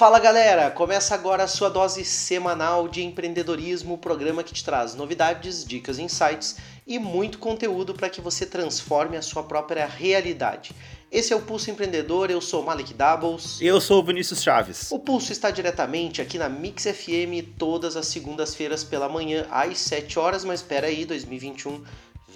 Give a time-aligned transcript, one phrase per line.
[0.00, 4.94] Fala galera, começa agora a sua dose semanal de empreendedorismo, o programa que te traz
[4.94, 6.56] novidades, dicas, insights
[6.86, 10.74] e muito conteúdo para que você transforme a sua própria realidade.
[11.12, 13.60] Esse é o Pulso Empreendedor, eu sou Malik Doubles.
[13.60, 14.90] Eu sou o Vinícius Chaves.
[14.90, 20.18] O Pulso está diretamente aqui na Mix FM todas as segundas-feiras pela manhã às 7
[20.18, 21.84] horas, mas espera aí, 2021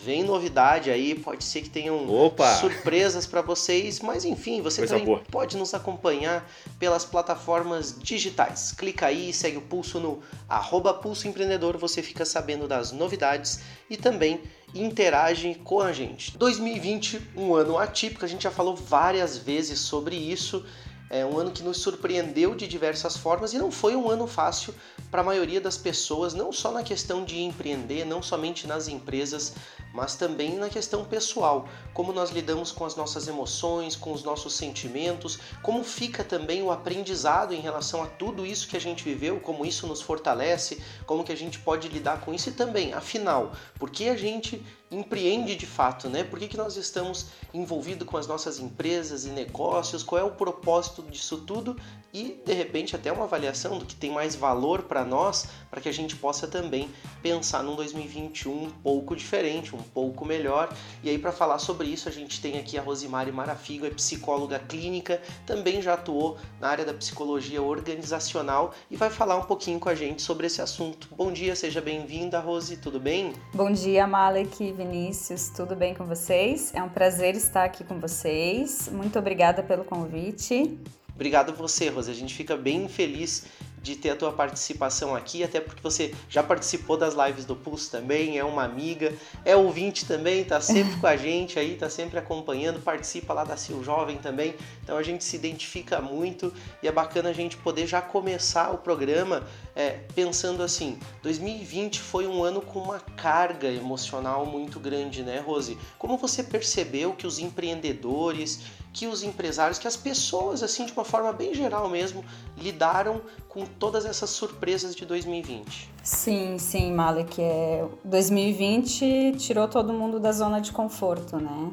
[0.05, 2.57] Vem novidade aí, pode ser que tenham Opa.
[2.57, 5.23] surpresas para vocês, mas enfim, você Coisa também boa.
[5.31, 6.47] pode nos acompanhar
[6.79, 8.73] pelas plataformas digitais.
[8.73, 13.97] Clica aí, segue o Pulso no arroba Pulso Empreendedor, você fica sabendo das novidades e
[13.97, 14.43] também
[14.75, 16.37] interage com a gente.
[16.37, 20.67] 2020, um ano atípico, a gente já falou várias vezes sobre isso.
[21.15, 24.75] É um ano que nos surpreendeu de diversas formas e não foi um ano fácil
[25.13, 29.55] para a maioria das pessoas, não só na questão de empreender, não somente nas empresas,
[29.93, 34.55] mas também na questão pessoal, como nós lidamos com as nossas emoções, com os nossos
[34.55, 39.39] sentimentos, como fica também o aprendizado em relação a tudo isso que a gente viveu,
[39.39, 43.53] como isso nos fortalece, como que a gente pode lidar com isso e também, afinal,
[43.79, 44.61] por que a gente
[44.95, 46.25] empreende de fato, né?
[46.25, 50.03] Por que, que nós estamos envolvidos com as nossas empresas e negócios?
[50.03, 51.77] Qual é o propósito disso tudo?
[52.13, 55.89] E de repente até uma avaliação do que tem mais valor para nós, para que
[55.89, 56.89] a gente possa também
[57.21, 60.73] pensar num 2021 um pouco diferente, um pouco melhor.
[61.03, 64.61] E aí para falar sobre isso, a gente tem aqui a Rosimari Marafigo, é psicóloga
[64.61, 69.89] clínica, também já atuou na área da psicologia organizacional e vai falar um pouquinho com
[69.89, 71.09] a gente sobre esse assunto.
[71.17, 73.33] Bom dia, seja bem-vinda, Rose, tudo bem?
[73.53, 76.71] Bom dia, Malek, Vinícius, tudo bem com vocês?
[76.75, 78.87] É um prazer estar aqui com vocês.
[78.93, 80.79] Muito obrigada pelo convite.
[81.15, 82.11] Obrigado você, Rose.
[82.11, 83.47] A gente fica bem feliz
[83.85, 87.91] de ter a tua participação aqui, até porque você já participou das lives do Pulse
[87.91, 89.13] também, é uma amiga,
[89.45, 93.59] é ouvinte também, tá sempre com a gente aí, tá sempre acompanhando, participa lá da
[93.61, 96.51] Sil Jovem também, então a gente se identifica muito
[96.83, 99.47] e é bacana a gente poder já começar o programa
[99.77, 105.77] é, pensando assim, 2020 foi um ano com uma carga emocional muito grande, né, Rose?
[105.99, 108.61] Como você percebeu que os empreendedores
[108.95, 112.25] que os empresários, que as pessoas, assim, de uma forma bem geral mesmo,
[112.57, 115.91] lidaram com todas essas surpresas de 2020.
[116.01, 117.43] Sim, sim, Malek.
[117.43, 121.73] É, 2020 tirou todo mundo da zona de conforto, né?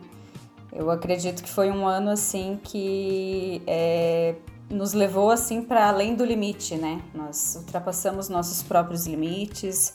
[0.74, 4.34] Eu acredito que foi um ano assim que é,
[4.68, 7.04] nos levou assim para além do limite, né?
[7.14, 9.94] Nós ultrapassamos nossos próprios limites.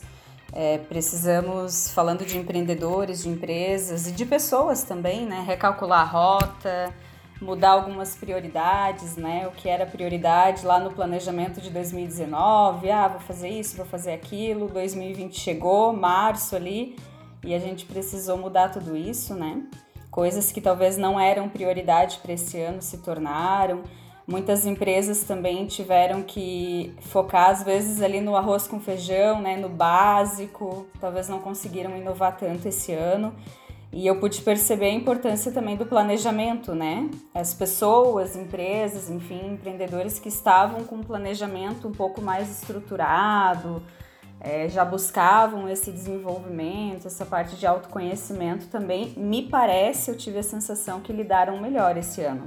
[0.53, 5.43] É, precisamos, falando de empreendedores, de empresas e de pessoas também, né?
[5.45, 6.93] Recalcular a rota,
[7.41, 9.47] mudar algumas prioridades, né?
[9.47, 14.13] O que era prioridade lá no planejamento de 2019, ah, vou fazer isso, vou fazer
[14.13, 14.67] aquilo.
[14.67, 16.95] 2020 chegou, março ali,
[17.43, 19.63] e a gente precisou mudar tudo isso, né?
[20.09, 23.83] Coisas que talvez não eram prioridade para esse ano se tornaram.
[24.25, 29.69] Muitas empresas também tiveram que focar às vezes ali no arroz com feijão, né, no
[29.69, 30.85] básico.
[30.99, 33.33] Talvez não conseguiram inovar tanto esse ano.
[33.91, 37.09] E eu pude perceber a importância também do planejamento, né?
[37.33, 43.81] As pessoas, empresas, enfim, empreendedores que estavam com um planejamento um pouco mais estruturado,
[44.39, 50.43] é, já buscavam esse desenvolvimento, essa parte de autoconhecimento também, me parece, eu tive a
[50.43, 52.45] sensação que lidaram melhor esse ano.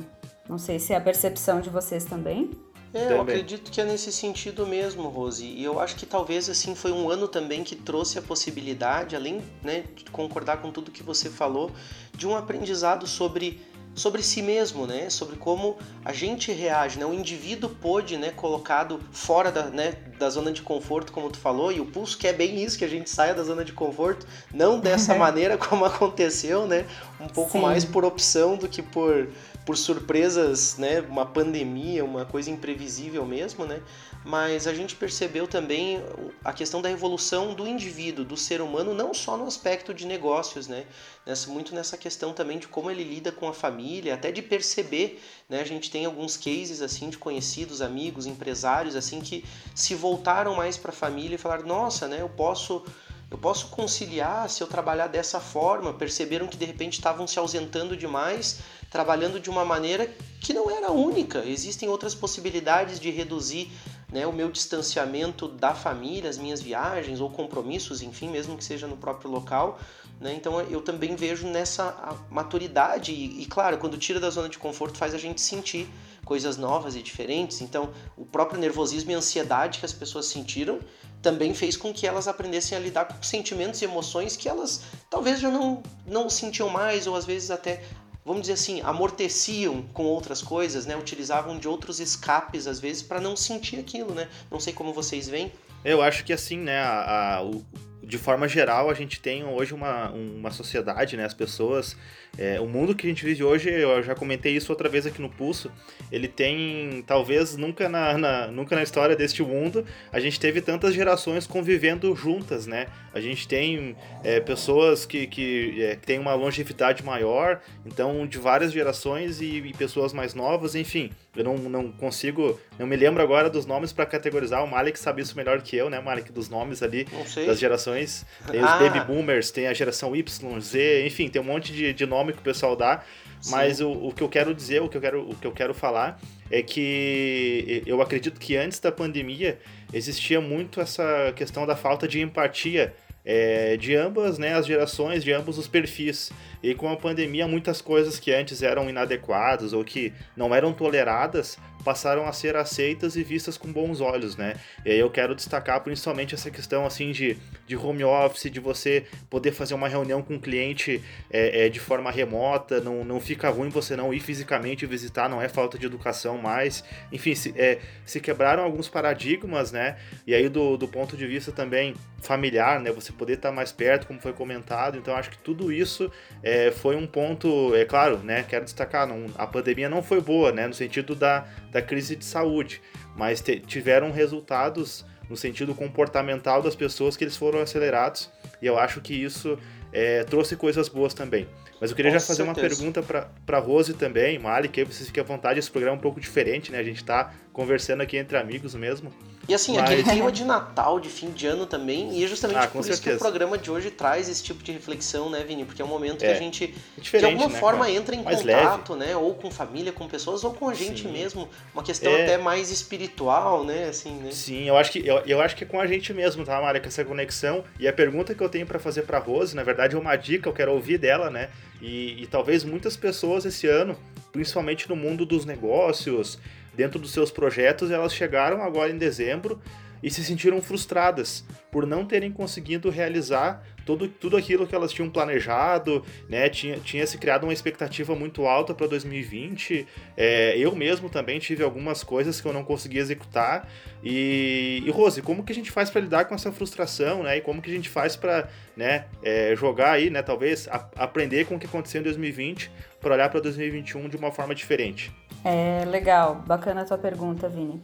[0.48, 2.50] Não sei se é a percepção de vocês também.
[2.92, 5.44] É, eu acredito que é nesse sentido mesmo, Rose.
[5.44, 9.40] E eu acho que talvez assim foi um ano também que trouxe a possibilidade, além
[9.62, 11.70] né, de concordar com tudo que você falou,
[12.16, 13.60] de um aprendizado sobre
[13.94, 15.10] sobre si mesmo, né?
[15.10, 17.04] Sobre como a gente reage, né?
[17.04, 21.72] O indivíduo pôde, né, colocado fora da, né, da zona de conforto, como tu falou,
[21.72, 24.78] e o pulso quer bem isso, que a gente saia da zona de conforto, não
[24.78, 26.86] dessa maneira como aconteceu, né?
[27.20, 27.62] Um pouco Sim.
[27.62, 29.28] mais por opção do que por
[29.70, 33.80] por surpresas, né, uma pandemia, uma coisa imprevisível mesmo, né?
[34.24, 36.02] Mas a gente percebeu também
[36.44, 40.66] a questão da evolução do indivíduo, do ser humano, não só no aspecto de negócios,
[40.66, 40.86] né?
[41.24, 45.22] Nessa, muito nessa questão também de como ele lida com a família, até de perceber,
[45.48, 45.60] né?
[45.60, 50.76] A gente tem alguns cases assim de conhecidos, amigos, empresários assim que se voltaram mais
[50.76, 52.82] para a família e falaram: "Nossa, né, eu posso
[53.30, 55.94] eu posso conciliar se eu trabalhar dessa forma.
[55.94, 58.58] Perceberam que de repente estavam se ausentando demais,
[58.90, 60.10] trabalhando de uma maneira
[60.40, 61.44] que não era única.
[61.46, 63.70] Existem outras possibilidades de reduzir
[64.12, 68.86] né, o meu distanciamento da família, as minhas viagens ou compromissos, enfim, mesmo que seja
[68.86, 69.78] no próprio local.
[70.20, 70.34] Né?
[70.34, 74.98] Então eu também vejo nessa maturidade e, e, claro, quando tira da zona de conforto
[74.98, 75.88] faz a gente sentir
[76.24, 77.60] coisas novas e diferentes.
[77.60, 80.80] Então o próprio nervosismo e ansiedade que as pessoas sentiram
[81.22, 85.38] também fez com que elas aprendessem a lidar com sentimentos e emoções que elas talvez
[85.38, 87.82] já não, não sentiam mais ou às vezes até
[88.30, 90.96] vamos dizer assim, amorteciam com outras coisas, né?
[90.96, 94.28] Utilizavam de outros escapes às vezes para não sentir aquilo, né?
[94.48, 95.52] Não sei como vocês veem.
[95.84, 97.64] Eu acho que assim, né, a, a, o,
[98.02, 101.96] de forma geral, a gente tem hoje uma, uma sociedade, né, as pessoas
[102.38, 105.20] é, o mundo que a gente vive hoje, eu já comentei isso outra vez aqui
[105.20, 105.70] no Pulso,
[106.12, 110.94] ele tem, talvez nunca na, na, nunca na história deste mundo, a gente teve tantas
[110.94, 112.86] gerações convivendo juntas, né?
[113.12, 118.38] A gente tem é, pessoas que, que, é, que têm uma longevidade maior, então de
[118.38, 121.10] várias gerações e, e, pessoas mais novas, enfim.
[121.34, 124.64] Eu não, não consigo, não me lembro agora dos nomes para categorizar.
[124.64, 126.32] O Malik sabe isso melhor que eu, né, Malik?
[126.32, 127.06] Dos nomes ali
[127.46, 128.26] das gerações.
[128.50, 128.74] Tem ah.
[128.74, 132.32] os Baby Boomers, tem a geração Y, Z, enfim, tem um monte de, de nome
[132.32, 133.02] que o pessoal dá,
[133.40, 133.52] Sim.
[133.52, 135.72] mas o, o que eu quero dizer, o que eu quero, o que eu quero
[135.72, 139.58] falar é que eu acredito que antes da pandemia
[139.92, 142.92] existia muito essa questão da falta de empatia
[143.24, 146.32] é, de ambas né, as gerações, de ambos os perfis.
[146.62, 151.58] E com a pandemia, muitas coisas que antes eram inadequadas ou que não eram toleradas
[151.84, 154.54] passaram a ser aceitas e vistas com bons olhos, né?
[154.84, 157.36] E aí eu quero destacar principalmente essa questão assim de,
[157.66, 161.80] de home office, de você poder fazer uma reunião com o cliente é, é, de
[161.80, 165.86] forma remota, não, não fica ruim você não ir fisicamente visitar, não é falta de
[165.86, 166.84] educação mais.
[167.12, 169.96] Enfim, se, é, se quebraram alguns paradigmas, né?
[170.26, 172.92] E aí do, do ponto de vista também familiar, né?
[172.92, 174.98] Você poder estar mais perto, como foi comentado.
[174.98, 176.10] Então acho que tudo isso
[176.42, 178.44] é, foi um ponto, é claro, né?
[178.48, 180.66] Quero destacar, não, a pandemia não foi boa, né?
[180.66, 182.80] No sentido da da crise de saúde,
[183.16, 188.30] mas tiveram resultados no sentido comportamental das pessoas que eles foram acelerados
[188.60, 189.56] e eu acho que isso
[189.92, 191.46] é, trouxe coisas boas também.
[191.80, 192.60] Mas eu queria Com já fazer certeza.
[192.60, 196.02] uma pergunta para Rose também, Malik, que vocês fiquem à vontade, esse programa é um
[196.02, 196.78] pouco diferente, né?
[196.78, 199.12] A gente está conversando aqui entre amigos mesmo.
[199.48, 199.84] E assim, Mas...
[199.84, 203.02] aquele clima de Natal, de fim de ano também, e é justamente ah, por isso
[203.02, 205.64] que o programa de hoje traz esse tipo de reflexão, né, Vini?
[205.64, 206.28] Porque é um momento é.
[206.28, 206.72] que a gente,
[207.12, 207.90] é de alguma né, forma, cara?
[207.90, 209.06] entra em mais contato, leve.
[209.06, 209.16] né?
[209.16, 211.12] Ou com família, com pessoas, ou com a gente Sim.
[211.12, 211.48] mesmo.
[211.74, 212.22] Uma questão é...
[212.22, 213.88] até mais espiritual, né?
[213.88, 214.30] Assim, né?
[214.30, 216.80] Sim, eu acho, que, eu, eu acho que é com a gente mesmo, tá, Mária?
[216.80, 217.64] Com essa conexão.
[217.78, 220.48] E a pergunta que eu tenho para fazer pra Rose, na verdade, é uma dica,
[220.48, 221.48] eu quero ouvir dela, né?
[221.82, 223.96] E, e talvez muitas pessoas esse ano,
[224.30, 226.38] principalmente no mundo dos negócios,
[226.80, 229.60] dentro dos seus projetos, elas chegaram agora em dezembro
[230.02, 235.10] e se sentiram frustradas por não terem conseguido realizar tudo, tudo aquilo que elas tinham
[235.10, 236.48] planejado, né?
[236.48, 239.86] Tinha, tinha se criado uma expectativa muito alta para 2020.
[240.16, 243.68] É, eu mesmo também tive algumas coisas que eu não consegui executar.
[244.02, 247.38] E, e Rose, como que a gente faz para lidar com essa frustração, né?
[247.38, 250.22] E como que a gente faz para né, é, jogar aí, né?
[250.22, 252.70] Talvez a, aprender com o que aconteceu em 2020
[253.00, 255.12] para olhar para 2021 de uma forma diferente.
[255.44, 257.80] É legal, bacana a tua pergunta, Vini.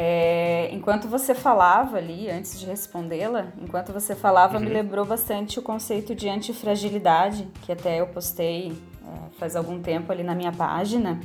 [0.00, 4.62] É, enquanto você falava ali, antes de respondê-la, enquanto você falava, uhum.
[4.62, 10.12] me lembrou bastante o conceito de antifragilidade, que até eu postei é, faz algum tempo
[10.12, 11.18] ali na minha página,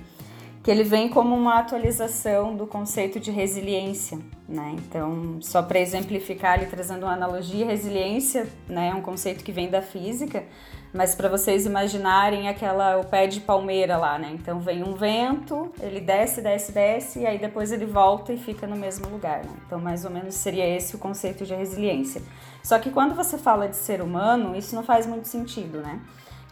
[0.64, 4.18] que ele vem como uma atualização do conceito de resiliência,
[4.50, 4.74] né?
[4.80, 9.70] Então, só para exemplificar ali, trazendo uma analogia, resiliência né, é um conceito que vem
[9.70, 10.46] da física,
[10.94, 14.30] mas para vocês imaginarem aquela o pé de palmeira lá, né?
[14.34, 18.68] Então vem um vento, ele desce, desce, desce e aí depois ele volta e fica
[18.68, 19.52] no mesmo lugar, né?
[19.66, 22.22] Então mais ou menos seria esse o conceito de resiliência.
[22.62, 26.00] Só que quando você fala de ser humano, isso não faz muito sentido, né?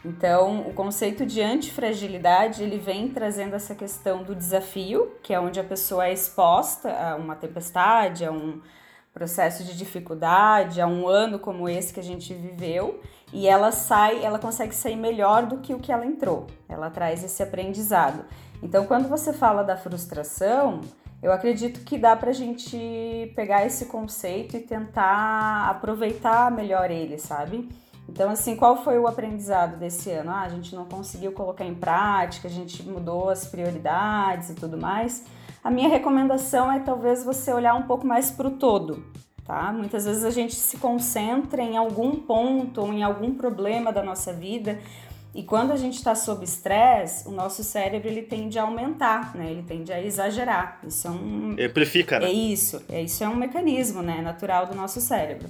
[0.04, 5.60] Então, o conceito de antifragilidade, ele vem trazendo essa questão do desafio, que é onde
[5.60, 8.60] a pessoa é exposta a uma tempestade, a um
[9.14, 13.00] processo de dificuldade, a um ano como esse que a gente viveu,
[13.32, 16.46] e ela sai, ela consegue sair melhor do que o que ela entrou.
[16.68, 18.24] Ela traz esse aprendizado.
[18.62, 20.82] Então, quando você fala da frustração,
[21.22, 27.68] eu acredito que dá para gente pegar esse conceito e tentar aproveitar melhor ele, sabe?
[28.08, 30.30] Então, assim, qual foi o aprendizado desse ano?
[30.30, 34.76] Ah, a gente não conseguiu colocar em prática, a gente mudou as prioridades e tudo
[34.76, 35.24] mais.
[35.64, 39.02] A minha recomendação é talvez você olhar um pouco mais para o todo
[39.44, 39.72] tá?
[39.72, 44.32] Muitas vezes a gente se concentra em algum ponto ou em algum problema da nossa
[44.32, 44.78] vida
[45.34, 49.50] e quando a gente está sob estresse, o nosso cérebro ele tende a aumentar, né?
[49.50, 50.78] Ele tende a exagerar.
[50.86, 52.26] Isso é um amplifica, né?
[52.26, 55.48] É isso, é isso é um mecanismo, né, natural do nosso cérebro.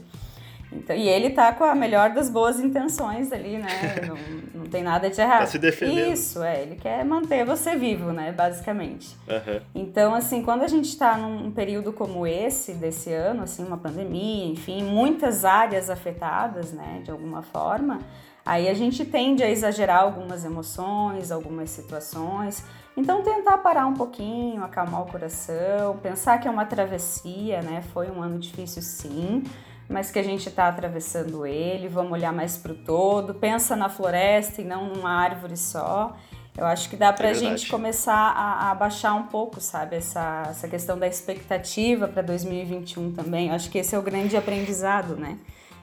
[0.74, 3.68] Então, e ele tá com a melhor das boas intenções ali, né?
[4.06, 5.40] Não, não tem nada de errado.
[5.40, 6.12] Tá se defendendo.
[6.12, 6.62] Isso, é.
[6.62, 8.32] Ele quer manter você vivo, né?
[8.32, 9.16] Basicamente.
[9.28, 9.60] Uhum.
[9.74, 14.46] Então, assim, quando a gente está num período como esse, desse ano, assim, uma pandemia,
[14.46, 17.02] enfim, muitas áreas afetadas, né?
[17.04, 18.00] De alguma forma,
[18.44, 22.64] aí a gente tende a exagerar algumas emoções, algumas situações.
[22.96, 27.82] Então, tentar parar um pouquinho, acalmar o coração, pensar que é uma travessia, né?
[27.92, 29.42] Foi um ano difícil, sim
[29.92, 33.88] mas que a gente está atravessando ele, vamos olhar mais para o todo, pensa na
[33.88, 36.16] floresta e não numa árvore só.
[36.56, 39.96] Eu acho que dá pra é gente começar a, a, baixar um pouco, sabe?
[39.96, 43.48] Essa, essa questão da expectativa para 2021 também.
[43.48, 45.38] Eu acho que esse é o grande aprendizado, né?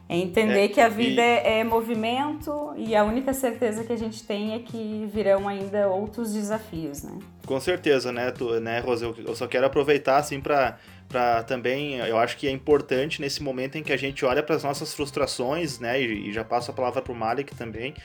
[0.09, 1.23] É entender é, que a vida e...
[1.23, 5.87] é, é, movimento e a única certeza que a gente tem é que virão ainda
[5.87, 7.11] outros desafios, né?
[7.45, 9.05] Com certeza, né, tu, né Rose?
[9.05, 13.79] Eu, só quero aproveitar, assim, para para também, eu acho que é importante nesse momento
[13.79, 16.73] em que a gente olha para as nossas frustrações, né, e, e, já passo a
[16.73, 17.95] palavra para o Malik também,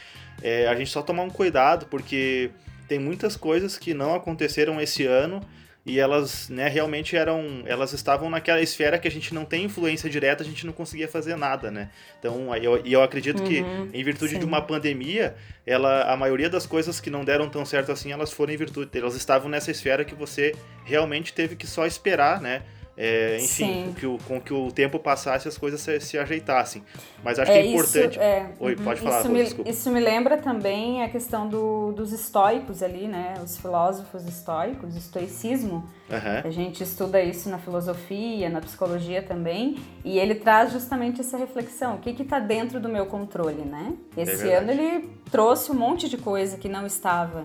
[0.42, 2.50] é, a gente só tomar um cuidado, porque
[2.88, 5.42] tem muitas coisas que não aconteceram esse ano
[5.86, 10.08] e elas, né, realmente eram, elas estavam naquela esfera que a gente não tem influência
[10.08, 11.90] direta, a gente não conseguia fazer nada, né?
[12.18, 13.58] Então, eu, eu acredito uhum, que
[13.92, 14.38] em virtude sim.
[14.38, 15.34] de uma pandemia,
[15.66, 18.98] ela, a maioria das coisas que não deram tão certo assim, elas foram em virtude,
[18.98, 22.62] elas estavam nessa esfera que você realmente teve que só esperar, né?
[22.96, 26.82] É, enfim, com que, o, com que o tempo passasse as coisas se, se ajeitassem.
[27.24, 28.12] Mas acho é, que é importante.
[28.12, 31.48] Isso, é, Oi, uhum, pode falar, isso, Rô, me, isso me lembra também a questão
[31.48, 33.34] do, dos estoicos ali, né?
[33.42, 35.88] Os filósofos estoicos, estoicismo.
[36.08, 36.40] Uhum.
[36.44, 39.76] A gente estuda isso na filosofia, na psicologia também.
[40.04, 43.94] E ele traz justamente essa reflexão: o que está dentro do meu controle, né?
[44.16, 47.44] Esse é ano ele trouxe um monte de coisa que não estava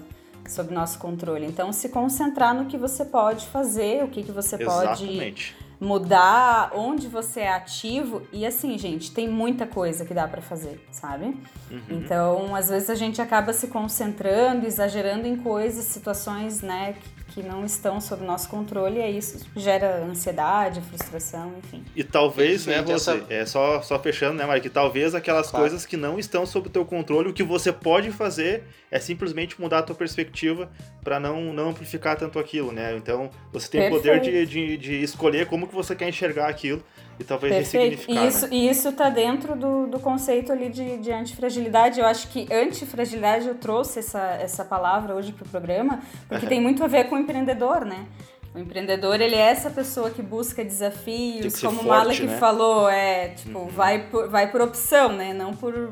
[0.51, 1.45] sob nosso controle.
[1.45, 5.53] Então, se concentrar no que você pode fazer, o que, que você Exatamente.
[5.53, 8.21] pode mudar, onde você é ativo.
[8.33, 11.37] E assim, gente, tem muita coisa que dá para fazer, sabe?
[11.71, 11.81] Uhum.
[11.89, 17.65] Então, às vezes a gente acaba se concentrando, exagerando em coisas, situações, né, que não
[17.65, 21.83] estão sob nosso controle e isso gera ansiedade, frustração, enfim.
[21.95, 23.25] E talvez, né, você, essa...
[23.29, 25.63] é só, só fechando, né, Mari, que talvez aquelas claro.
[25.63, 29.59] coisas que não estão sob o teu controle, o que você pode fazer é simplesmente
[29.59, 30.69] mudar a tua perspectiva
[31.03, 32.95] para não, não amplificar tanto aquilo, né?
[32.95, 34.00] Então, você tem Perfeito.
[34.00, 36.83] o poder de, de, de escolher como que você quer enxergar aquilo
[37.19, 37.83] e talvez Perfeito.
[37.83, 38.23] ressignificar.
[38.23, 38.55] E isso, né?
[38.55, 41.99] e isso tá dentro do, do conceito ali de, de antifragilidade.
[41.99, 46.49] Eu acho que antifragilidade eu trouxe essa, essa palavra hoje pro programa, porque uhum.
[46.49, 48.07] tem muito a ver com o empreendedor, né?
[48.55, 52.38] O empreendedor, ele é essa pessoa que busca desafios, como o Malek né?
[52.38, 53.67] falou, é, tipo, uhum.
[53.67, 55.33] vai, por, vai por opção, né?
[55.33, 55.91] Não por,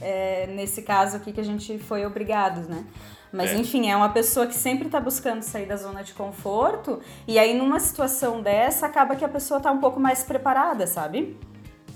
[0.00, 2.84] é, nesse caso aqui que a gente foi obrigado, né?
[3.32, 3.56] Mas é.
[3.56, 7.54] enfim, é uma pessoa que sempre está buscando sair da zona de conforto e aí
[7.54, 11.38] numa situação dessa acaba que a pessoa está um pouco mais preparada, sabe?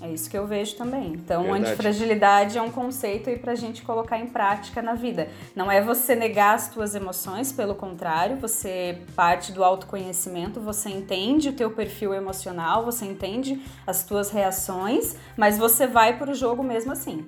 [0.01, 1.15] É isso que eu vejo também.
[1.15, 1.65] Então, Verdade.
[1.65, 5.29] antifragilidade é um conceito aí pra gente colocar em prática na vida.
[5.55, 11.49] Não é você negar as tuas emoções, pelo contrário, você parte do autoconhecimento, você entende
[11.49, 16.93] o teu perfil emocional, você entende as tuas reações, mas você vai pro jogo mesmo
[16.93, 17.27] assim.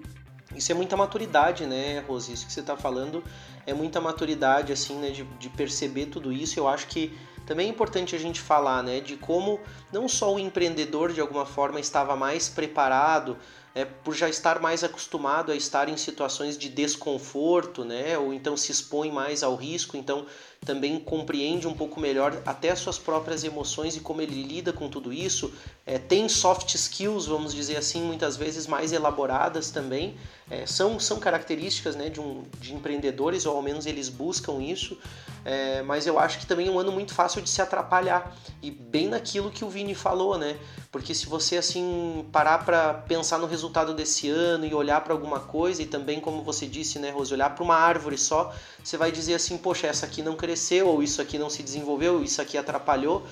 [0.54, 2.32] Isso é muita maturidade, né, Rose?
[2.32, 3.22] Isso que você está falando
[3.66, 6.58] é muita maturidade, assim, né, de, de perceber tudo isso.
[6.58, 9.60] Eu acho que também é importante a gente falar, né, de como
[9.92, 13.36] não só o empreendedor de alguma forma estava mais preparado,
[13.74, 18.56] é, por já estar mais acostumado a estar em situações de desconforto, né, ou então
[18.56, 20.26] se expõe mais ao risco, então
[20.64, 24.88] também compreende um pouco melhor até as suas próprias emoções e como ele lida com
[24.88, 25.52] tudo isso.
[25.86, 30.16] É, tem soft skills, vamos dizer assim, muitas vezes mais elaboradas também.
[30.50, 34.98] É, são, são características né, de, um, de empreendedores, ou ao menos eles buscam isso.
[35.44, 38.36] É, mas eu acho que também é um ano muito fácil de se atrapalhar.
[38.62, 40.56] E bem naquilo que o Vini falou, né?
[40.90, 45.40] Porque se você assim parar para pensar no resultado desse ano e olhar para alguma
[45.40, 49.12] coisa, e também, como você disse, né, Rose, olhar para uma árvore só, você vai
[49.12, 50.47] dizer assim, poxa, essa aqui não cresceu,
[50.84, 53.26] ou isso aqui não se desenvolveu, isso aqui atrapalhou,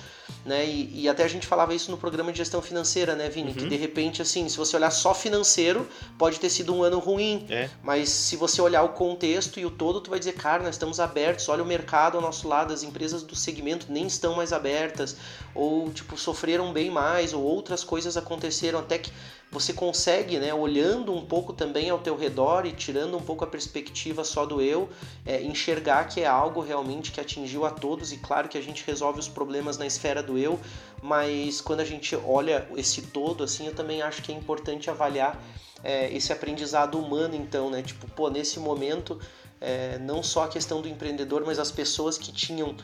[0.45, 0.65] né?
[0.65, 3.49] E, e até a gente falava isso no programa de gestão financeira, né, Vini?
[3.49, 3.55] Uhum.
[3.55, 7.45] Que de repente, assim, se você olhar só financeiro, pode ter sido um ano ruim.
[7.49, 7.69] É.
[7.83, 10.99] Mas se você olhar o contexto e o todo, tu vai dizer, cara, nós estamos
[10.99, 15.15] abertos, olha o mercado ao nosso lado, as empresas do segmento nem estão mais abertas,
[15.53, 19.11] ou tipo, sofreram bem mais, ou outras coisas aconteceram até que
[19.49, 23.47] você consegue, né, olhando um pouco também ao teu redor e tirando um pouco a
[23.47, 24.89] perspectiva só do eu,
[25.25, 28.83] é, enxergar que é algo realmente que atingiu a todos e claro que a gente
[28.85, 30.59] resolve os problemas na esfera do eu,
[31.01, 35.41] mas quando a gente olha esse todo, assim, eu também acho que é importante avaliar
[35.83, 39.17] é, esse aprendizado humano, então, né, tipo, pô, nesse momento,
[39.61, 42.75] é, não só a questão do empreendedor, mas as pessoas que tinham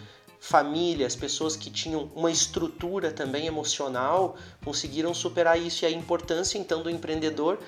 [0.44, 5.86] família, as pessoas que tinham uma estrutura também emocional conseguiram superar isso.
[5.86, 7.60] E a importância então do empreendedor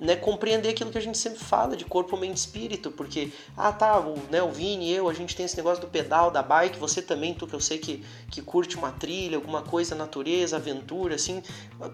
[0.00, 4.00] né, compreender aquilo que a gente sempre fala de corpo, mente espírito, porque ah tá,
[4.00, 7.00] o, né, o Vini eu, a gente tem esse negócio do pedal, da bike, você
[7.00, 11.40] também, tu que eu sei que, que curte uma trilha, alguma coisa, natureza, aventura, assim,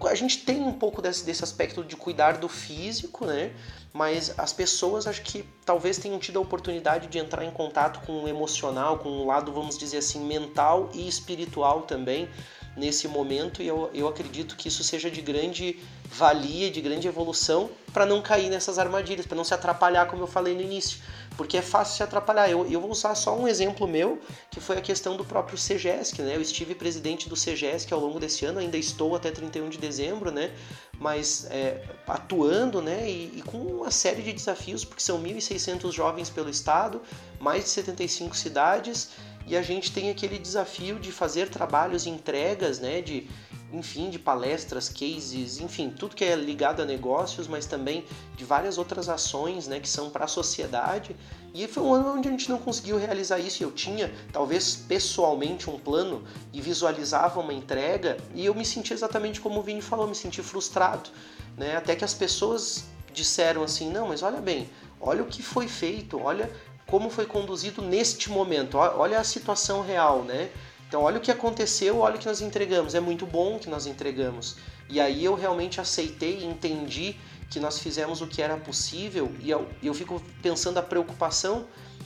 [0.09, 3.53] a gente tem um pouco desse, desse aspecto de cuidar do físico, né,
[3.95, 8.25] mas as pessoas acho que talvez tenham tido a oportunidade de entrar em contato com
[8.25, 12.27] o emocional, com o lado, vamos dizer assim, mental e espiritual também,
[12.75, 15.79] nesse momento e eu, eu acredito que isso seja de grande
[16.09, 20.27] valia, de grande evolução para não cair nessas armadilhas, para não se atrapalhar, como eu
[20.27, 20.99] falei no início,
[21.37, 22.49] porque é fácil se atrapalhar.
[22.49, 24.19] Eu, eu vou usar só um exemplo meu,
[24.51, 26.35] que foi a questão do próprio CGESC, né?
[26.35, 30.29] Eu estive presidente do CGESC ao longo desse ano, ainda estou até 31 de dezembro,
[30.29, 30.51] né?
[30.99, 33.09] Mas é, atuando, né?
[33.09, 37.01] E, e, com uma série de desafios, porque são 1.600 jovens pelo estado,
[37.39, 39.11] mais de 75 cidades,
[39.47, 43.27] e a gente tem aquele desafio de fazer trabalhos entregas, né, de
[43.73, 48.77] enfim, de palestras, cases, enfim, tudo que é ligado a negócios, mas também de várias
[48.77, 51.15] outras ações, né, que são para a sociedade.
[51.53, 53.63] E foi um ano onde a gente não conseguiu realizar isso.
[53.63, 56.23] Eu tinha, talvez pessoalmente, um plano
[56.53, 60.41] e visualizava uma entrega, e eu me senti exatamente como o Vini falou, me senti
[60.41, 61.09] frustrado,
[61.57, 61.75] né?
[61.75, 66.19] Até que as pessoas disseram assim: "Não, mas olha bem, olha o que foi feito,
[66.21, 66.51] olha
[66.87, 68.77] como foi conduzido neste momento.
[68.77, 70.49] Olha a situação real, né?
[70.87, 72.93] Então, olha o que aconteceu, olha o que nós entregamos.
[72.93, 74.57] É muito bom o que nós entregamos.
[74.87, 77.15] E aí eu realmente aceitei entendi
[77.49, 81.65] que nós fizemos o que era possível e eu, eu fico pensando a preocupação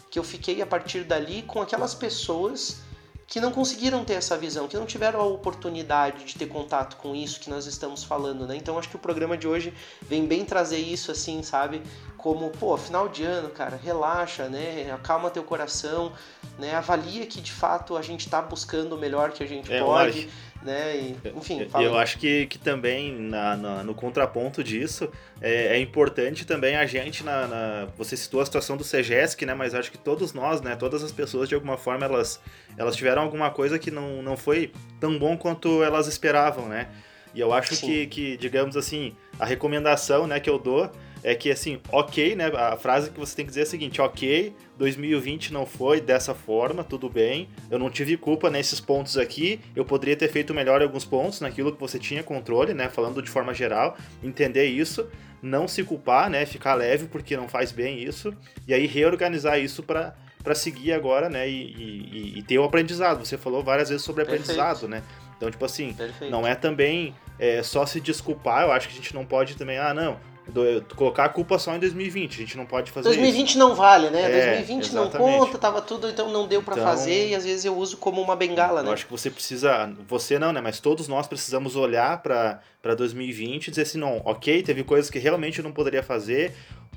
[0.09, 2.81] que eu fiquei a partir dali com aquelas pessoas
[3.29, 7.15] que não conseguiram ter essa visão, que não tiveram a oportunidade de ter contato com
[7.15, 8.55] isso que nós estamos falando, né?
[8.55, 9.71] Então acho que o programa de hoje
[10.01, 11.83] vem bem trazer isso assim, sabe?
[12.17, 14.91] Como, pô, final de ano, cara, relaxa, né?
[14.91, 16.11] Acalma teu coração,
[16.57, 16.73] né?
[16.73, 20.27] Avalia que de fato a gente está buscando o melhor que a gente é, pode
[20.61, 20.97] né?
[20.97, 25.09] E, enfim, eu acho que, que também na, na no contraponto disso
[25.41, 29.53] é, é, importante também a gente na, na, você citou a situação do CGESC, né?
[29.53, 30.75] Mas acho que todos nós, né?
[30.75, 32.41] Todas as pessoas de alguma forma elas
[32.77, 36.89] elas tiveram alguma coisa que não, não foi tão bom quanto elas esperavam, né?
[37.33, 40.39] E eu acho que, que digamos assim a recomendação, né?
[40.39, 40.91] Que eu dou
[41.23, 42.47] é que assim, ok, né?
[42.47, 46.33] A frase que você tem que dizer é a seguinte: ok, 2020 não foi dessa
[46.33, 47.49] forma, tudo bem.
[47.69, 49.59] Eu não tive culpa nesses pontos aqui.
[49.75, 52.89] Eu poderia ter feito melhor em alguns pontos naquilo que você tinha controle, né?
[52.89, 55.07] Falando de forma geral, entender isso,
[55.41, 56.45] não se culpar, né?
[56.45, 58.33] Ficar leve porque não faz bem isso
[58.67, 61.49] e aí reorganizar isso para para seguir agora, né?
[61.49, 63.25] E, e, e, ter o aprendizado.
[63.25, 64.51] Você falou várias vezes sobre Perfeito.
[64.51, 65.03] aprendizado, né?
[65.35, 66.31] Então, tipo assim, Perfeito.
[66.31, 68.63] não é também é, só se desculpar.
[68.63, 70.17] Eu acho que a gente não pode também, ah, não,
[70.49, 72.35] do, colocar a culpa só em 2020.
[72.35, 73.59] A gente não pode fazer 2020 isso.
[73.59, 74.23] não vale, né?
[74.23, 75.13] É, 2020 exatamente.
[75.13, 77.97] não conta, tava tudo, então não deu para então, fazer e às vezes eu uso
[77.97, 78.89] como uma bengala, né?
[78.89, 80.61] Eu acho que você precisa, você não, né?
[80.61, 85.19] Mas todos nós precisamos olhar para 2020 e dizer assim, não, ok, teve coisas que
[85.19, 86.53] realmente eu não poderia fazer,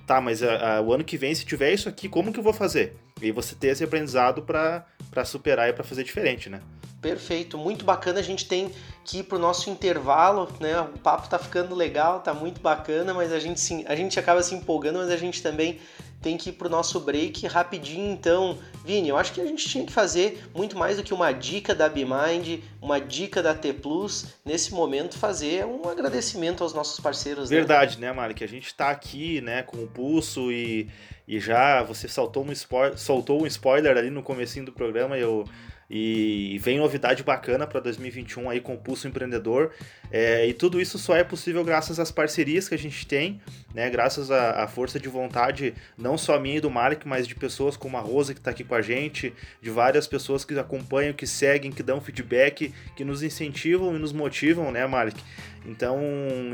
[0.06, 2.44] tá, mas a, a, o ano que vem, se tiver isso aqui, como que eu
[2.44, 2.96] vou fazer?
[3.20, 4.84] E você ter esse aprendizado para
[5.24, 6.60] superar e para fazer diferente, né?
[7.02, 8.20] Perfeito, muito bacana.
[8.20, 8.70] A gente tem
[9.04, 10.80] que ir pro nosso intervalo, né?
[10.80, 14.40] O papo tá ficando legal, tá muito bacana, mas a gente sim, a gente acaba
[14.40, 15.80] se empolgando, mas a gente também
[16.22, 18.12] tem que ir pro nosso break rapidinho.
[18.12, 21.32] Então, Vini, eu acho que a gente tinha que fazer muito mais do que uma
[21.32, 27.00] dica da BeMind, uma dica da T Plus, nesse momento fazer um agradecimento aos nossos
[27.00, 27.50] parceiros.
[27.50, 27.56] Né?
[27.56, 28.32] Verdade, né, né?
[28.32, 30.88] Que a gente está aqui, né, com o pulso e,
[31.26, 35.44] e já você soltou um, spoiler, soltou um spoiler ali no comecinho do programa, eu
[35.90, 39.72] e vem novidade bacana para 2021 aí com o Pulso Empreendedor.
[40.10, 43.40] É, e tudo isso só é possível graças às parcerias que a gente tem,
[43.74, 43.90] né?
[43.90, 47.76] Graças à, à força de vontade, não só minha e do Malik, mas de pessoas
[47.76, 51.26] como a Rosa que está aqui com a gente, de várias pessoas que acompanham, que
[51.26, 55.20] seguem, que dão feedback, que nos incentivam e nos motivam, né, Malik?
[55.64, 56.00] Então,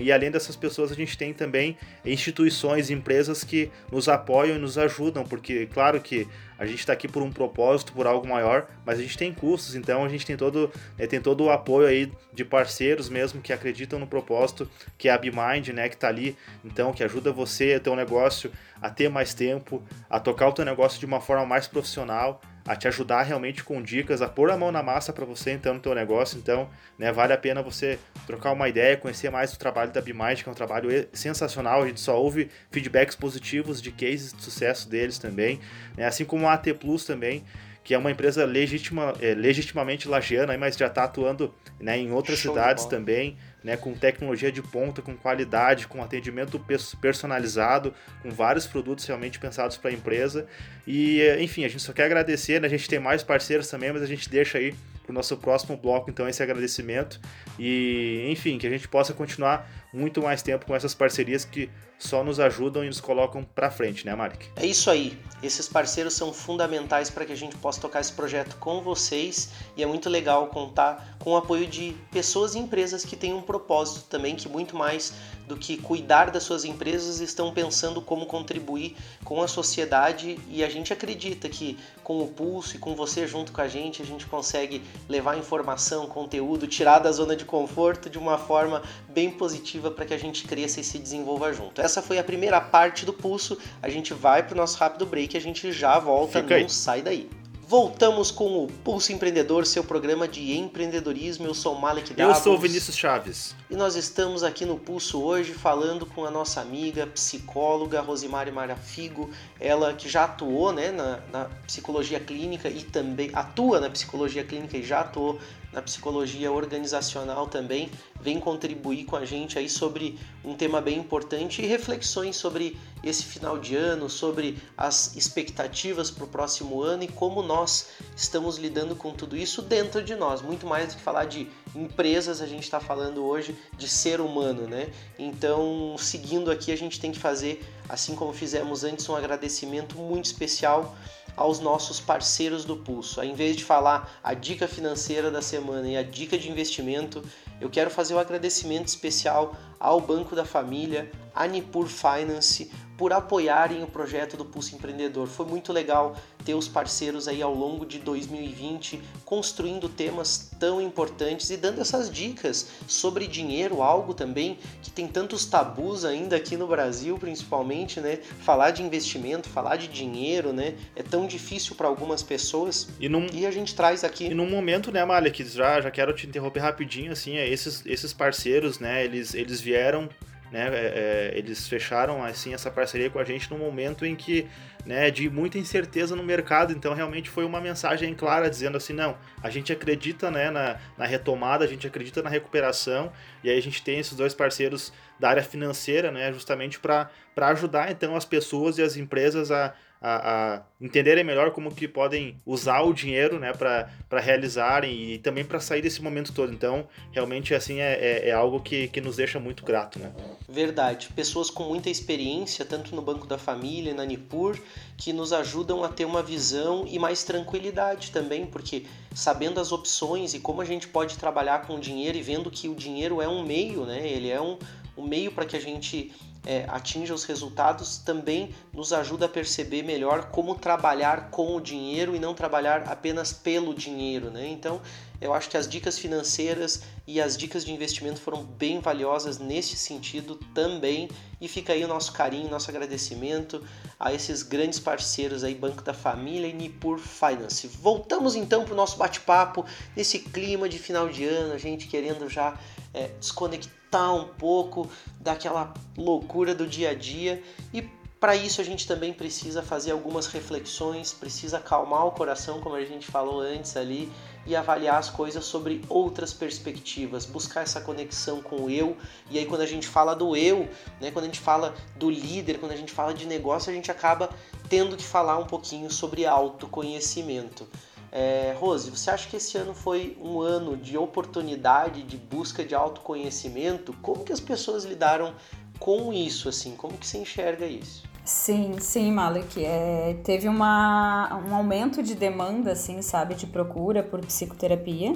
[0.01, 4.77] e além dessas pessoas, a gente tem também instituições, empresas que nos apoiam e nos
[4.77, 6.27] ajudam, porque, claro que
[6.59, 9.75] a gente está aqui por um propósito, por algo maior, mas a gente tem custos,
[9.75, 13.53] então a gente tem todo, é, tem todo o apoio aí de parceiros mesmo que
[13.53, 17.81] acreditam no propósito, que é a BeMind, né, que está ali, então, que ajuda você
[17.89, 21.67] um negócio a ter mais tempo, a tocar o teu negócio de uma forma mais
[21.67, 25.53] profissional, a te ajudar realmente com dicas, a pôr a mão na massa para você
[25.53, 26.39] então no teu negócio.
[26.39, 30.43] Então, né, vale a pena você trocar uma ideia, conhecer mais o trabalho da BeMind,
[30.43, 31.83] que é um trabalho sensacional.
[31.83, 35.59] A gente só ouve feedbacks positivos de cases de sucesso deles também,
[35.97, 37.43] né, assim como a AT Plus também
[37.83, 42.39] que é uma empresa legitima, é, legitimamente lagiana, mas já está atuando né, em outras
[42.39, 46.65] Show cidades também né, com tecnologia de ponta, com qualidade, com atendimento
[47.01, 50.47] personalizado, com vários produtos realmente pensados para a empresa.
[50.87, 52.67] E, enfim, a gente só quer agradecer, né?
[52.67, 54.75] a gente tem mais parceiros também, mas a gente deixa aí
[55.09, 57.19] para o nosso próximo bloco, então, esse agradecimento.
[57.59, 62.23] E, enfim, que a gente possa continuar muito mais tempo com essas parcerias que só
[62.23, 64.51] nos ajudam e nos colocam para frente, né, Marek?
[64.55, 65.19] É isso aí.
[65.43, 69.83] Esses parceiros são fundamentais para que a gente possa tocar esse projeto com vocês e
[69.83, 74.07] é muito legal contar com o apoio de pessoas e empresas que têm um propósito
[74.11, 75.15] também que muito mais
[75.49, 80.69] do que cuidar das suas empresas estão pensando como contribuir com a sociedade e a
[80.69, 84.27] gente acredita que com o pulso e com você junto com a gente a gente
[84.27, 90.05] consegue levar informação, conteúdo, tirar da zona de conforto de uma forma bem positiva para
[90.05, 91.81] que a gente cresça e se desenvolva junto.
[91.81, 93.59] Essa foi a primeira parte do pulso.
[93.83, 96.71] A gente vai para o nosso rápido break, a gente já volta, Fica não aí.
[96.71, 97.29] sai daí.
[97.69, 101.47] Voltamos com o Pulso Empreendedor, seu programa de empreendedorismo.
[101.47, 102.39] Eu sou o Malek Davos.
[102.39, 103.55] Eu sou o Vinícius Chaves.
[103.69, 109.29] E nós estamos aqui no Pulso hoje falando com a nossa amiga psicóloga Rosimari Marafigo.
[109.61, 114.79] Ela que já atuou né, na, na psicologia clínica e também atua na psicologia clínica
[114.79, 115.39] e já atuou
[115.73, 121.63] na psicologia organizacional também, vem contribuir com a gente aí sobre um tema bem importante
[121.63, 127.09] e reflexões sobre esse final de ano, sobre as expectativas para o próximo ano e
[127.09, 130.43] como nós estamos lidando com tudo isso dentro de nós.
[130.43, 134.67] Muito mais do que falar de empresas, a gente está falando hoje de ser humano,
[134.67, 134.91] né?
[135.19, 140.25] Então, seguindo aqui, a gente tem que fazer, assim como fizemos antes, um agradecimento muito
[140.25, 140.97] especial
[141.39, 143.21] aos nossos parceiros do Pulso.
[143.21, 147.23] Ao invés de falar a dica financeira da semana e a dica de investimento,
[147.61, 153.83] eu quero fazer um agradecimento especial ao Banco da Família, a Nipur Finance, por apoiarem
[153.85, 155.29] o projeto do Pulso Empreendedor.
[155.29, 161.49] Foi muito legal ter os parceiros aí ao longo de 2020 construindo temas tão importantes
[161.51, 166.67] e dando essas dicas sobre dinheiro, algo também que tem tantos tabus ainda aqui no
[166.67, 168.17] Brasil, principalmente, né?
[168.41, 170.75] Falar de investimento, falar de dinheiro, né?
[170.97, 172.89] É tão difícil para algumas pessoas.
[172.99, 174.25] E, num, e a gente traz aqui.
[174.25, 178.13] E num momento, né, Malek, já, já quero te interromper rapidinho, assim, é, esses, esses
[178.13, 180.09] parceiros, né, eles, eles vieram
[180.51, 184.47] né, é, é, eles fecharam assim essa parceria com a gente no momento em que
[184.87, 189.19] né, de muita incerteza no mercado, então realmente foi uma mensagem clara dizendo assim, não,
[189.43, 193.13] a gente acredita né, na, na retomada, a gente acredita na recuperação,
[193.45, 197.91] e aí a gente tem esses dois parceiros da área financeira, né, justamente para ajudar
[197.91, 202.83] então as pessoas e as empresas a, a, a, entenderem melhor como que podem usar
[202.83, 206.53] o dinheiro né, para realizarem e também para sair desse momento todo.
[206.53, 209.99] Então, realmente, assim, é, é, é, algo que, que nos deixa muito grato.
[209.99, 210.13] Né?
[210.49, 211.09] Verdade.
[211.15, 214.59] Pessoas com muita experiência, tanto no Banco da Família, na Nipur,
[214.97, 218.85] que nos ajudam a ter uma visão e mais tranquilidade também, porque
[219.15, 222.69] sabendo as opções e como a gente pode trabalhar com o dinheiro e vendo que
[222.69, 224.07] o dinheiro é um meio, né?
[224.09, 224.59] ele é um,
[224.97, 226.13] um meio para que a gente
[226.49, 232.17] é, atinja os resultados também nos ajuda a perceber melhor como trabalhar com o dinheiro
[232.17, 234.31] e não trabalhar apenas pelo dinheiro.
[234.31, 234.49] Né?
[234.49, 234.81] Então,
[235.21, 239.77] eu acho que as dicas financeiras e as dicas de investimento foram bem valiosas nesse
[239.77, 241.11] sentido também.
[241.39, 243.63] E fica aí o nosso carinho, nosso agradecimento
[244.01, 247.67] a esses grandes parceiros aí, Banco da Família e Nipur Finance.
[247.67, 252.27] Voltamos então para o nosso bate-papo nesse clima de final de ano, a gente querendo
[252.27, 252.59] já
[252.93, 254.89] é, desconectar um pouco
[255.21, 257.83] daquela loucura do dia a dia e
[258.21, 262.85] para isso a gente também precisa fazer algumas reflexões, precisa acalmar o coração, como a
[262.85, 264.11] gente falou antes ali,
[264.45, 268.97] e avaliar as coisas sobre outras perspectivas, buscar essa conexão com o eu.
[269.31, 270.69] E aí quando a gente fala do eu,
[271.01, 273.89] né, quando a gente fala do líder, quando a gente fala de negócio, a gente
[273.89, 274.31] acaba
[274.69, 277.69] tendo que falar um pouquinho sobre autoconhecimento.
[278.11, 282.75] É, Rose, você acha que esse ano foi um ano de oportunidade, de busca de
[282.75, 283.93] autoconhecimento?
[284.01, 285.35] Como que as pessoas lidaram
[285.79, 286.75] com isso, assim?
[286.75, 288.03] Como que você enxerga isso?
[288.25, 289.65] Sim, sim, Malek.
[289.65, 295.15] É, teve uma, um aumento de demanda, assim, sabe, de procura por psicoterapia.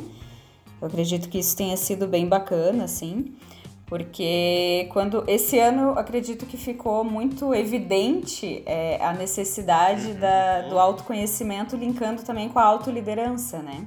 [0.81, 3.35] Eu acredito que isso tenha sido bem bacana, assim.
[3.93, 10.19] Porque quando esse ano acredito que ficou muito evidente é, a necessidade uhum.
[10.19, 13.87] da, do autoconhecimento linkando também com a autoliderança, né?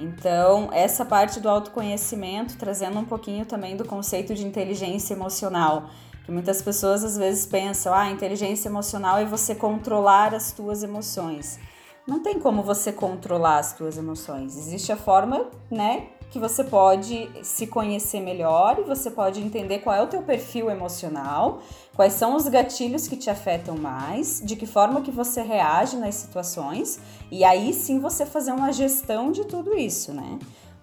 [0.00, 5.90] Então, essa parte do autoconhecimento, trazendo um pouquinho também do conceito de inteligência emocional,
[6.24, 11.60] que muitas pessoas às vezes pensam, ah, inteligência emocional é você controlar as tuas emoções.
[12.04, 14.56] Não tem como você controlar as tuas emoções.
[14.56, 19.96] Existe a forma, né, que você pode se conhecer melhor e você pode entender qual
[19.96, 21.60] é o teu perfil emocional,
[21.94, 26.14] quais são os gatilhos que te afetam mais, de que forma que você reage nas
[26.16, 26.98] situações
[27.30, 30.38] e aí sim você fazer uma gestão de tudo isso, né?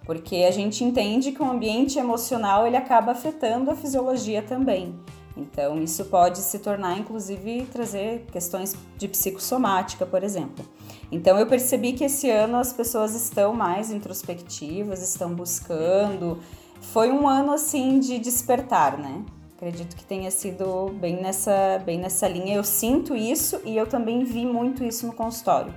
[0.06, 4.94] Porque a gente entende que o ambiente emocional ele acaba afetando a fisiologia também.
[5.36, 10.64] Então, isso pode se tornar, inclusive, trazer questões de psicossomática, por exemplo.
[11.12, 16.40] Então eu percebi que esse ano as pessoas estão mais introspectivas, estão buscando.
[16.82, 19.24] Foi um ano assim de despertar, né?
[19.56, 22.56] Acredito que tenha sido bem nessa, bem nessa linha.
[22.56, 25.74] Eu sinto isso e eu também vi muito isso no consultório.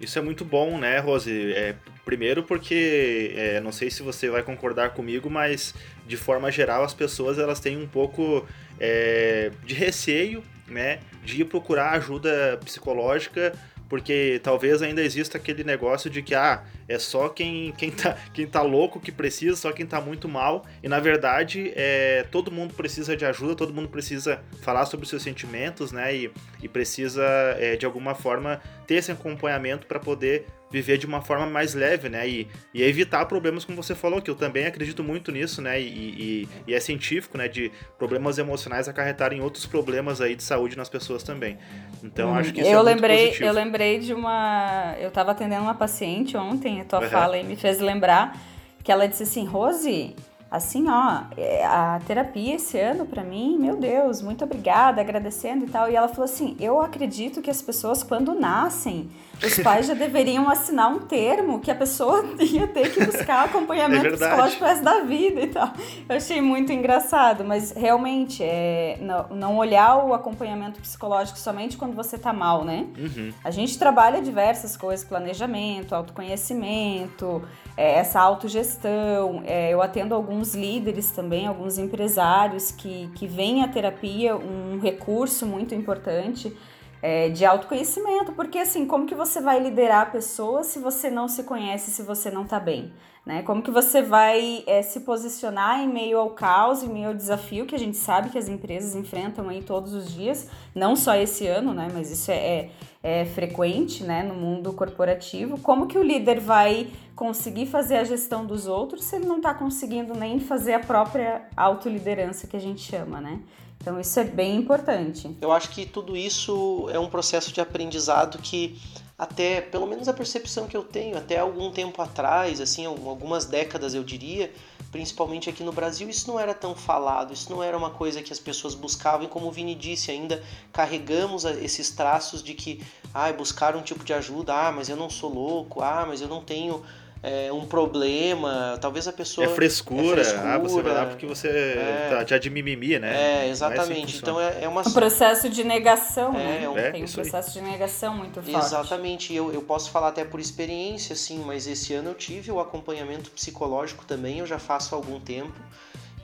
[0.00, 1.52] Isso é muito bom, né, Rose?
[1.52, 5.74] É, primeiro porque, é, não sei se você vai concordar comigo, mas
[6.06, 8.46] de forma geral as pessoas elas têm um pouco
[8.78, 13.52] é, de receio, né, de ir procurar ajuda psicológica
[13.88, 18.46] porque talvez ainda exista aquele negócio de que ah, é só quem, quem, tá, quem
[18.46, 20.66] tá louco que precisa, só quem tá muito mal.
[20.82, 25.22] E na verdade, é, todo mundo precisa de ajuda, todo mundo precisa falar sobre seus
[25.22, 26.14] sentimentos, né?
[26.14, 26.30] E,
[26.62, 27.24] e precisa,
[27.58, 32.08] é, de alguma forma, ter esse acompanhamento para poder viver de uma forma mais leve,
[32.08, 32.28] né?
[32.28, 35.80] E, e evitar problemas, como você falou, que eu também acredito muito nisso, né?
[35.80, 37.48] E, e, e, é científico, né?
[37.48, 41.58] De problemas emocionais acarretarem outros problemas aí de saúde nas pessoas também.
[42.02, 43.48] Então, hum, acho que isso eu é lembrei, muito positivo.
[43.48, 44.94] Eu lembrei de uma...
[45.00, 47.08] Eu estava atendendo uma paciente ontem, a tua uhum.
[47.08, 48.36] fala aí me fez lembrar
[48.82, 50.14] que ela disse assim, Rose,
[50.50, 55.68] assim, ó, é, a terapia esse ano para mim, meu Deus, muito obrigada, agradecendo e
[55.68, 55.90] tal.
[55.90, 59.10] E ela falou assim: eu acredito que as pessoas, quando nascem,
[59.44, 64.06] os pais já deveriam assinar um termo que a pessoa ia ter que buscar acompanhamento
[64.06, 65.70] é psicológico resto da vida e tal.
[66.08, 71.94] Eu achei muito engraçado, mas realmente, é, não, não olhar o acompanhamento psicológico somente quando
[71.94, 72.86] você tá mal, né?
[72.96, 73.32] Uhum.
[73.44, 77.42] A gente trabalha diversas coisas, planejamento, autoconhecimento,
[77.76, 79.42] é, essa autogestão.
[79.44, 85.46] É, eu atendo alguns líderes também, alguns empresários que, que veem a terapia um recurso
[85.46, 86.54] muito importante
[87.00, 91.28] é, de autoconhecimento, porque assim, como que você vai liderar a pessoa se você não
[91.28, 92.92] se conhece, se você não tá bem?
[93.28, 93.42] Né?
[93.42, 97.66] Como que você vai é, se posicionar em meio ao caos, em meio ao desafio
[97.66, 101.46] que a gente sabe que as empresas enfrentam aí todos os dias, não só esse
[101.46, 101.90] ano, né?
[101.92, 102.70] Mas isso é, é,
[103.02, 104.22] é frequente né?
[104.22, 105.60] no mundo corporativo.
[105.60, 109.52] Como que o líder vai conseguir fazer a gestão dos outros se ele não está
[109.52, 113.40] conseguindo nem fazer a própria autoliderança que a gente chama, né?
[113.78, 115.36] Então isso é bem importante.
[115.42, 118.80] Eu acho que tudo isso é um processo de aprendizado que
[119.18, 123.92] até, pelo menos a percepção que eu tenho, até algum tempo atrás, assim, algumas décadas
[123.92, 124.52] eu diria,
[124.92, 128.32] principalmente aqui no Brasil, isso não era tão falado, isso não era uma coisa que
[128.32, 130.40] as pessoas buscavam, e como o Vini disse, ainda
[130.72, 132.80] carregamos esses traços de que,
[133.12, 136.28] ah, buscar um tipo de ajuda, ah, mas eu não sou louco, ah, mas eu
[136.28, 136.84] não tenho
[137.22, 139.46] é, um problema, talvez a pessoa.
[139.46, 142.98] É frescura, é frescura ah, você vai lá porque você é, tá já de mimimi,
[142.98, 143.44] né?
[143.44, 144.04] É, exatamente.
[144.04, 144.86] Assim então é, é uma.
[144.86, 146.62] Um processo de negação, né?
[146.62, 148.66] É, um, Tem um processo de negação muito forte.
[148.66, 149.34] Exatamente.
[149.34, 153.30] Eu, eu posso falar até por experiência, sim, mas esse ano eu tive o acompanhamento
[153.30, 155.54] psicológico também, eu já faço há algum tempo.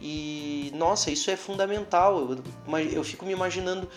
[0.01, 2.37] E, nossa, isso é fundamental.
[2.69, 3.89] Eu, eu fico me imaginando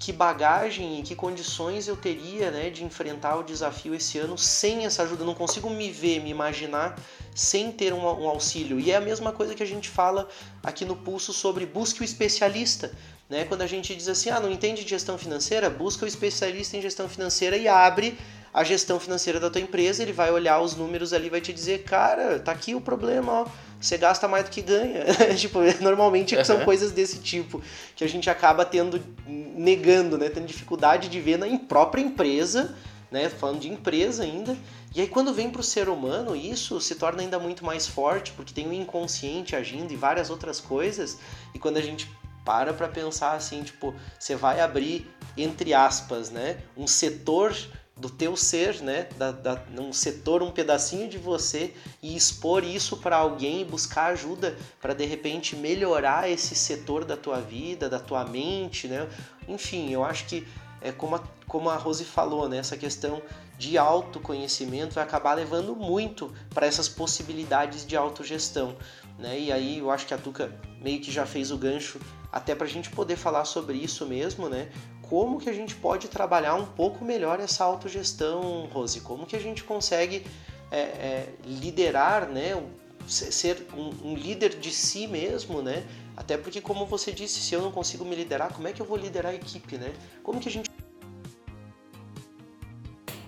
[0.00, 4.86] que bagagem e que condições eu teria né, de enfrentar o desafio esse ano sem
[4.86, 5.22] essa ajuda.
[5.22, 6.98] Eu não consigo me ver, me imaginar
[7.34, 8.80] sem ter um, um, auxílio.
[8.80, 10.26] E é a mesma coisa que a gente fala
[10.62, 12.90] aqui no Pulso sobre busque o especialista.
[13.28, 13.44] Né?
[13.44, 16.80] Quando a gente diz assim, ah, não entende de gestão financeira, busca o especialista em
[16.80, 18.18] gestão financeira e abre
[18.52, 21.52] a gestão financeira da tua empresa, ele vai olhar os números ali e vai te
[21.52, 23.46] dizer, cara, tá aqui o problema, ó
[23.80, 25.04] você gasta mais do que ganha.
[25.36, 26.44] tipo, normalmente uhum.
[26.44, 27.62] são coisas desse tipo
[27.96, 30.28] que a gente acaba tendo, negando, né?
[30.28, 32.76] Tendo dificuldade de ver na própria empresa,
[33.10, 33.30] né?
[33.30, 34.56] Falando de empresa ainda.
[34.94, 38.32] E aí quando vem para o ser humano, isso se torna ainda muito mais forte,
[38.32, 41.18] porque tem o inconsciente agindo e várias outras coisas.
[41.54, 42.10] E quando a gente
[42.44, 46.58] para para pensar assim, tipo, você vai abrir, entre aspas, né?
[46.76, 47.56] Um setor
[48.00, 52.96] do teu ser, né, da, da, um setor, um pedacinho de você e expor isso
[52.96, 58.00] para alguém e buscar ajuda para de repente melhorar esse setor da tua vida, da
[58.00, 59.06] tua mente, né?
[59.46, 60.46] Enfim, eu acho que
[60.80, 63.20] é como a, como a Rose falou, né, essa questão
[63.58, 68.74] de autoconhecimento vai acabar levando muito para essas possibilidades de autogestão,
[69.18, 69.38] né?
[69.38, 72.00] E aí eu acho que a Tuca meio que já fez o gancho
[72.32, 74.70] até para a gente poder falar sobre isso mesmo, né?
[75.10, 79.00] Como que a gente pode trabalhar um pouco melhor essa autogestão, Rose?
[79.00, 80.24] Como que a gente consegue
[80.70, 82.62] é, é, liderar, né?
[83.08, 85.82] Ser um, um, líder de si mesmo, né?
[86.16, 88.86] Até porque, como você disse, se eu não consigo me liderar, como é que eu
[88.86, 89.92] vou liderar a equipe, né?
[90.22, 90.70] Como que a gente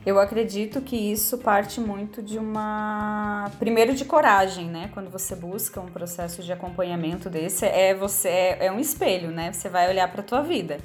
[0.04, 4.88] eu acredito que isso parte muito de uma primeiro de coragem, né?
[4.94, 9.52] Quando você busca um processo de acompanhamento desse, é você é, é um espelho, né?
[9.52, 10.78] Você vai olhar para tua vida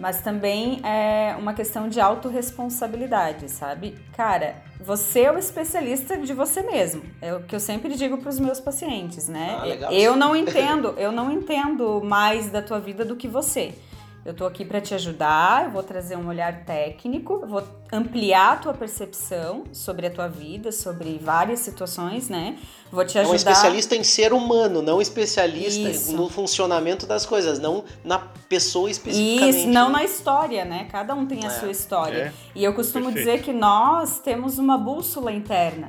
[0.00, 3.98] mas também é uma questão de autorresponsabilidade, sabe?
[4.16, 7.02] Cara, você é o especialista de você mesmo.
[7.20, 9.58] É o que eu sempre digo para os meus pacientes, né?
[9.60, 9.92] Ah.
[9.92, 13.74] Eu não entendo, eu não entendo mais da tua vida do que você.
[14.22, 18.56] Eu tô aqui para te ajudar, eu vou trazer um olhar técnico, vou ampliar a
[18.56, 22.58] tua percepção sobre a tua vida, sobre várias situações, né?
[22.92, 23.30] Vou te ajudar.
[23.30, 26.14] É um especialista em ser humano, não especialista Isso.
[26.14, 29.56] no funcionamento das coisas, não na pessoa especificamente.
[29.56, 29.92] Isso, não né?
[29.94, 30.86] na história, né?
[30.90, 31.50] Cada um tem a é.
[31.58, 32.24] sua história.
[32.24, 32.32] É.
[32.54, 33.26] E eu costumo Perfeito.
[33.26, 35.88] dizer que nós temos uma bússola interna.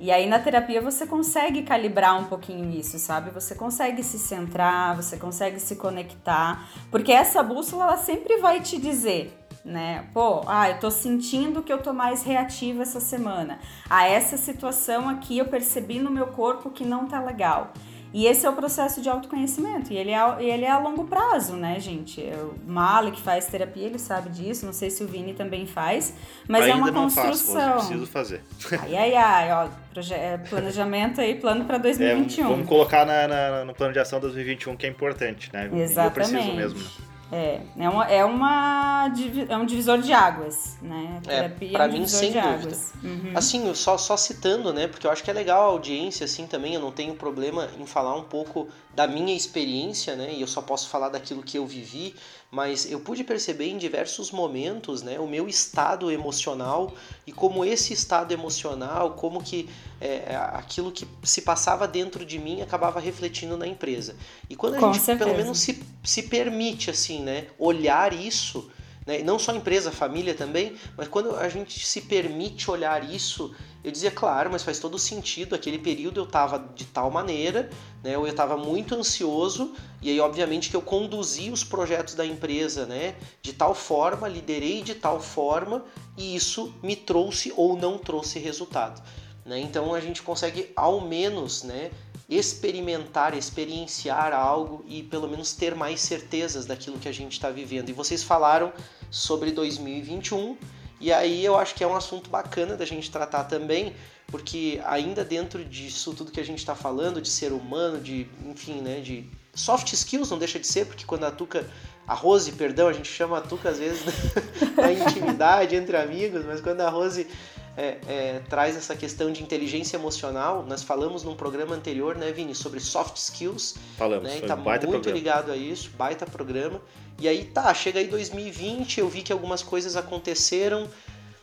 [0.00, 3.30] E aí na terapia você consegue calibrar um pouquinho isso, sabe?
[3.30, 8.78] Você consegue se centrar, você consegue se conectar, porque essa bússola ela sempre vai te
[8.78, 10.06] dizer né?
[10.12, 13.58] Pô, ah, eu tô sentindo que eu tô mais reativa essa semana.
[13.88, 17.72] Ah, essa situação aqui eu percebi no meu corpo que não tá legal.
[18.12, 19.92] E esse é o processo de autoconhecimento.
[19.92, 22.20] E ele é, ele é a longo prazo, né, gente?
[22.20, 24.66] O Malik faz terapia, ele sabe disso.
[24.66, 26.14] Não sei se o Vini também faz.
[26.46, 27.54] Mas Ainda é uma construção.
[27.54, 28.42] Faço, preciso fazer.
[28.82, 29.52] Ai, ai, ai.
[29.52, 29.68] Ó,
[30.12, 32.44] é, planejamento aí, plano para 2021.
[32.44, 35.70] É, vamos colocar na, na, no plano de ação 2021, que é importante, né?
[35.72, 36.04] Exatamente.
[36.04, 37.11] Eu preciso mesmo.
[37.32, 39.10] É, é, uma, é, uma,
[39.48, 41.16] é um divisor de águas, né?
[41.16, 42.76] A terapia é, pra é um mim, sem dúvida.
[43.02, 43.32] Uhum.
[43.34, 44.86] Assim, só, só citando, né?
[44.86, 46.74] Porque eu acho que é legal a audiência, assim, também.
[46.74, 50.34] Eu não tenho problema em falar um pouco da minha experiência, né?
[50.34, 52.14] E eu só posso falar daquilo que eu vivi
[52.52, 56.92] mas eu pude perceber em diversos momentos né, o meu estado emocional
[57.26, 62.60] e como esse estado emocional, como que é, aquilo que se passava dentro de mim
[62.60, 64.14] acabava refletindo na empresa.
[64.50, 65.30] E quando a Com gente certeza.
[65.30, 68.70] pelo menos se, se permite assim, né, olhar isso,
[69.06, 73.90] né, não só empresa, família também, mas quando a gente se permite olhar isso eu
[73.90, 75.56] dizia, claro, mas faz todo sentido.
[75.56, 77.68] Aquele período eu estava de tal maneira,
[78.02, 78.14] né?
[78.14, 83.16] Eu estava muito ansioso e aí, obviamente, que eu conduzi os projetos da empresa, né?
[83.42, 85.84] De tal forma, liderei de tal forma
[86.16, 89.02] e isso me trouxe ou não trouxe resultado.
[89.44, 89.58] Né?
[89.58, 91.90] Então a gente consegue ao menos, né?
[92.36, 97.88] Experimentar, experienciar algo e pelo menos ter mais certezas daquilo que a gente está vivendo.
[97.88, 98.72] E vocês falaram
[99.10, 100.56] sobre 2021
[101.02, 103.92] e aí eu acho que é um assunto bacana da gente tratar também,
[104.28, 108.80] porque ainda dentro disso tudo que a gente está falando, de ser humano, de, enfim,
[108.80, 111.68] né, de soft skills não deixa de ser, porque quando a Tuca,
[112.06, 114.04] a Rose, perdão, a gente chama a Tuca às vezes
[114.78, 117.26] na intimidade entre amigos, mas quando a Rose
[117.76, 120.64] é, é, traz essa questão de inteligência emocional.
[120.66, 123.76] Nós falamos num programa anterior, né, Vini, sobre soft skills.
[123.96, 124.28] Falamos.
[124.28, 125.10] Né, tá muito programa.
[125.10, 126.80] ligado a isso, baita programa.
[127.18, 130.88] E aí tá, chega aí 2020, eu vi que algumas coisas aconteceram.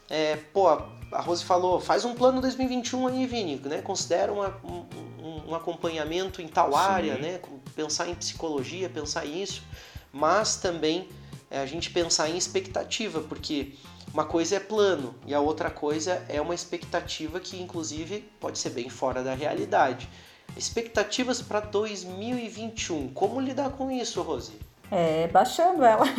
[0.10, 3.82] É, pô, a Rose falou, faz um plano 2021 aí, Vini, né?
[3.82, 6.78] Considera uma, um, um, acompanhamento em tal Sim.
[6.78, 7.40] área, né?
[7.76, 9.64] Pensar em psicologia, pensar isso,
[10.12, 11.08] mas também
[11.50, 13.74] é, a gente pensar em expectativa, porque
[14.14, 18.72] uma coisa é plano e a outra coisa é uma expectativa que, inclusive, pode ser
[18.72, 20.10] bem fora da realidade.
[20.58, 23.10] Expectativas para 2021.
[23.10, 24.54] Como lidar com isso, Rose?
[24.92, 26.04] É, baixando ela.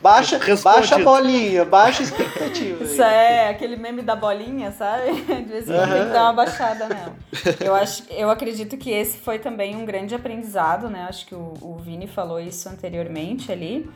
[0.00, 2.84] baixa, baixa a bolinha, baixa a expectativa.
[2.84, 5.12] Isso é aquele meme da bolinha, sabe?
[5.12, 7.14] De vez em quando tem que dar uma baixada nela.
[7.60, 11.04] Eu, acho, eu acredito que esse foi também um grande aprendizado, né?
[11.06, 13.86] Acho que o, o Vini falou isso anteriormente ali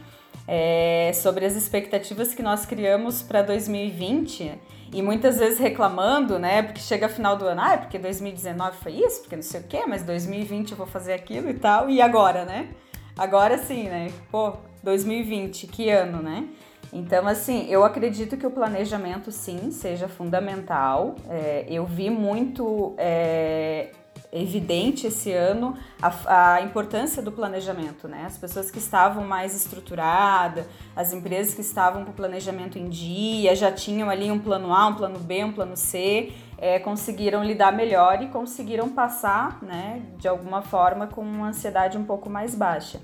[0.46, 4.52] é, sobre as expectativas que nós criamos para 2020
[4.92, 6.62] e muitas vezes reclamando, né?
[6.62, 9.64] Porque chega final do ano, ah, é porque 2019 foi isso, porque não sei o
[9.64, 12.68] quê, mas 2020 eu vou fazer aquilo e tal, e agora, né?
[13.16, 14.12] Agora sim, né?
[14.30, 16.48] Pô, 2020, que ano, né?
[16.92, 21.16] Então, assim, eu acredito que o planejamento sim seja fundamental.
[21.28, 23.90] É, eu vi muito é,
[24.32, 28.24] evidente esse ano a, a, importância do planejamento, né?
[28.26, 33.54] As pessoas que estavam mais estruturadas, as empresas que estavam com o planejamento em dia,
[33.54, 37.72] já tinham ali um plano A, um plano B, um plano C, é, conseguiram lidar
[37.72, 43.00] melhor e conseguiram passar, né, de alguma forma, com uma ansiedade um pouco mais baixa.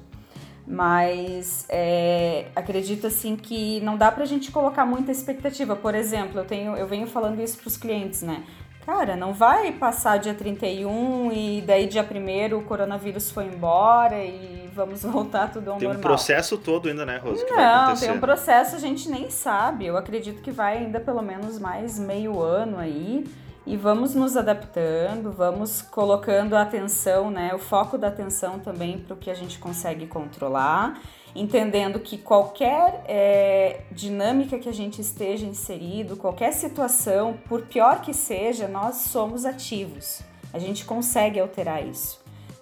[0.67, 5.75] Mas é, acredito assim que não dá pra gente colocar muita expectativa.
[5.75, 8.45] Por exemplo, eu tenho, eu venho falando isso para os clientes, né?
[8.85, 14.68] Cara, não vai passar dia 31 e daí dia 1 o coronavírus foi embora e
[14.75, 15.90] vamos voltar tudo ao tem normal.
[15.90, 17.45] Tem um processo todo ainda, né, Rose?
[17.49, 19.87] não, tem um processo, a gente nem sabe.
[19.87, 23.25] Eu acredito que vai ainda pelo menos mais meio ano aí.
[23.64, 29.14] E vamos nos adaptando, vamos colocando a atenção, né, o foco da atenção também para
[29.14, 31.01] o que a gente consegue controlar
[31.35, 38.12] entendendo que qualquer é, dinâmica que a gente esteja inserido, qualquer situação, por pior que
[38.12, 40.20] seja, nós somos ativos.
[40.53, 42.20] A gente consegue alterar isso,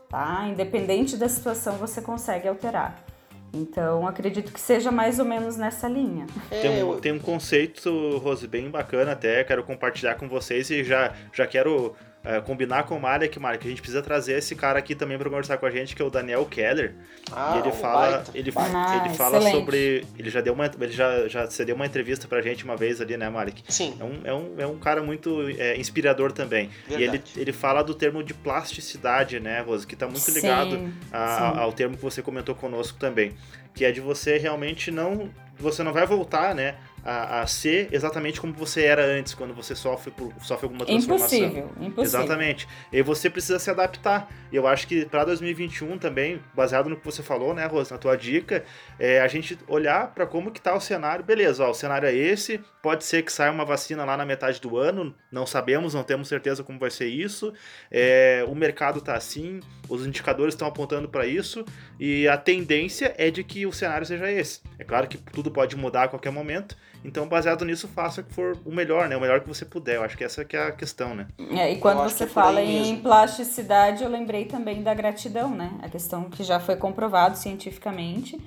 [0.08, 0.46] tá?
[0.48, 3.09] Independente da situação, você consegue alterar.
[3.52, 6.26] Então, acredito que seja mais ou menos nessa linha.
[6.48, 11.12] Tem um, tem um conceito, Rose, bem bacana até, quero compartilhar com vocês e já,
[11.32, 14.94] já quero é, combinar com o Malek, Malek, a gente precisa trazer esse cara aqui
[14.94, 16.94] também para conversar com a gente, que é o Daniel Keller.
[17.32, 19.04] Ah, e ele fala, baita, ele, baita.
[19.06, 22.62] ele fala sobre, ele já deu uma, ele já já cedeu uma entrevista pra gente
[22.62, 23.62] uma vez ali, né, Malek?
[23.68, 23.96] Sim.
[23.98, 26.68] É um, é um, é um cara muito é, inspirador também.
[26.86, 27.02] Verdade.
[27.02, 30.92] E ele, ele fala do termo de plasticidade, né, Rose, que tá muito ligado sim,
[31.10, 31.58] a, sim.
[31.58, 33.32] ao termo que você comentou conosco também,
[33.74, 38.40] que é de você realmente não você não vai voltar, né, a, a, ser exatamente
[38.40, 41.38] como você era antes, quando você sofre, por, sofre alguma transformação.
[41.38, 42.02] Impossível, impossível.
[42.04, 42.68] Exatamente.
[42.92, 44.30] E você precisa se adaptar.
[44.52, 47.98] E eu acho que para 2021 também, baseado no que você falou, né, Rose, na
[47.98, 48.64] tua dica,
[48.98, 51.24] é a gente olhar para como que tá o cenário.
[51.24, 54.60] Beleza, ó, o cenário é esse, pode ser que saia uma vacina lá na metade
[54.60, 57.52] do ano, não sabemos, não temos certeza como vai ser isso.
[57.90, 61.64] É, o mercado tá assim, os indicadores estão apontando para isso,
[61.98, 64.60] e a tendência é de que o cenário seja esse.
[64.78, 68.58] É claro que tudo pode mudar a qualquer momento, então, baseado nisso, faça que for
[68.64, 69.16] o melhor, né?
[69.16, 69.96] O melhor que você puder.
[69.96, 71.26] Eu acho que essa que é a questão, né?
[71.50, 75.72] É, e quando você é fala em plasticidade, eu lembrei também da gratidão, né?
[75.82, 78.38] A questão que já foi comprovado cientificamente,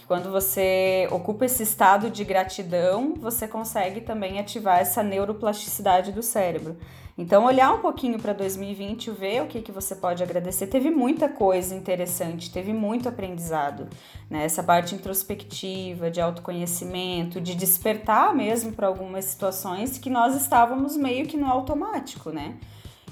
[0.00, 6.22] que quando você ocupa esse estado de gratidão, você consegue também ativar essa neuroplasticidade do
[6.22, 6.78] cérebro.
[7.18, 10.68] Então, olhar um pouquinho para 2020, ver o que, que você pode agradecer.
[10.68, 13.88] Teve muita coisa interessante, teve muito aprendizado.
[14.30, 14.44] Né?
[14.44, 21.26] Essa parte introspectiva, de autoconhecimento, de despertar mesmo para algumas situações que nós estávamos meio
[21.26, 22.56] que no automático, né?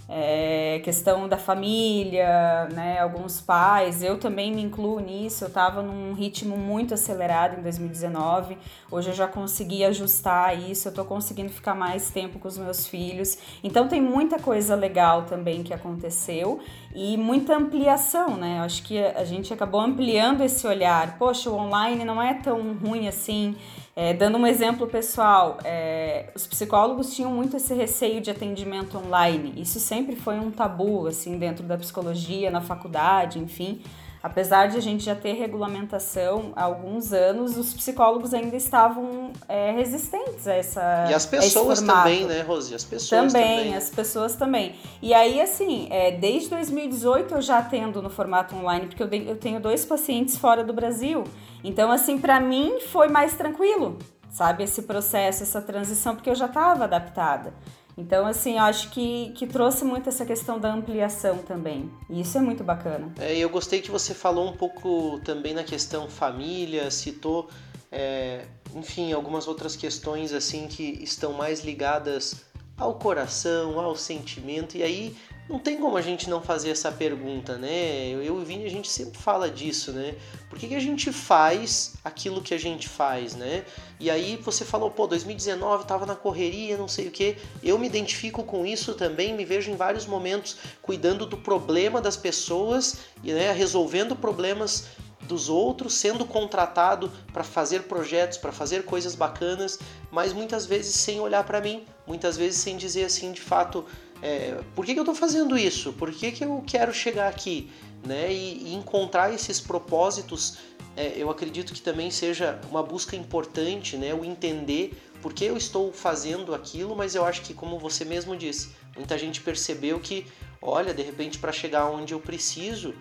[0.09, 6.15] É, questão da família, né, alguns pais, eu também me incluo nisso, eu estava num
[6.15, 8.57] ritmo muito acelerado em 2019,
[8.91, 12.87] hoje eu já consegui ajustar isso, eu estou conseguindo ficar mais tempo com os meus
[12.87, 16.59] filhos, então tem muita coisa legal também que aconteceu
[16.95, 21.55] e muita ampliação, né, eu acho que a gente acabou ampliando esse olhar, poxa, o
[21.55, 23.57] online não é tão ruim assim,
[24.01, 29.61] é, dando um exemplo pessoal, é, os psicólogos tinham muito esse receio de atendimento online.
[29.61, 33.83] Isso sempre foi um tabu, assim, dentro da psicologia, na faculdade, enfim.
[34.23, 39.71] Apesar de a gente já ter regulamentação há alguns anos, os psicólogos ainda estavam é,
[39.71, 41.07] resistentes a essa.
[41.09, 42.75] E as pessoas também, né, Rosi?
[42.75, 43.59] As pessoas também.
[43.59, 44.75] Também, as pessoas também.
[45.01, 49.37] E aí, assim, é, desde 2018 eu já atendo no formato online, porque eu, eu
[49.37, 51.23] tenho dois pacientes fora do Brasil.
[51.63, 53.99] Então, assim, para mim foi mais tranquilo,
[54.31, 54.65] sabe?
[54.65, 57.53] Esse processo, essa transição, porque eu já estava adaptada.
[57.99, 61.91] Então, assim, acho que, que trouxe muito essa questão da ampliação também.
[62.09, 63.13] E isso é muito bacana.
[63.19, 67.49] É, eu gostei que você falou um pouco também na questão família, citou,
[67.91, 72.47] é, enfim, algumas outras questões assim que estão mais ligadas
[72.77, 74.77] ao coração, ao sentimento.
[74.77, 75.17] E aí
[75.49, 78.09] não tem como a gente não fazer essa pergunta, né?
[78.09, 80.15] Eu e o Vini a gente sempre fala disso, né?
[80.51, 83.65] Por que, que a gente faz aquilo que a gente faz, né?
[83.99, 87.37] E aí você falou, pô, 2019 tava na correria, não sei o que.
[87.63, 92.17] Eu me identifico com isso também, me vejo em vários momentos cuidando do problema das
[92.17, 94.85] pessoas e né, resolvendo problemas
[95.23, 99.79] dos outros, sendo contratado para fazer projetos, para fazer coisas bacanas,
[100.11, 103.85] mas muitas vezes sem olhar para mim, muitas vezes sem dizer assim, de fato,
[104.23, 105.93] é, por que, que eu estou fazendo isso?
[105.93, 107.71] Por que, que eu quero chegar aqui?
[108.05, 108.33] Né?
[108.33, 110.59] E, e encontrar esses propósitos,
[110.97, 114.15] é, eu acredito que também seja uma busca importante, né?
[114.15, 118.37] o entender por que eu estou fazendo aquilo, mas eu acho que, como você mesmo
[118.37, 120.27] disse, muita gente percebeu que,
[120.63, 122.95] olha, de repente, para chegar onde eu preciso,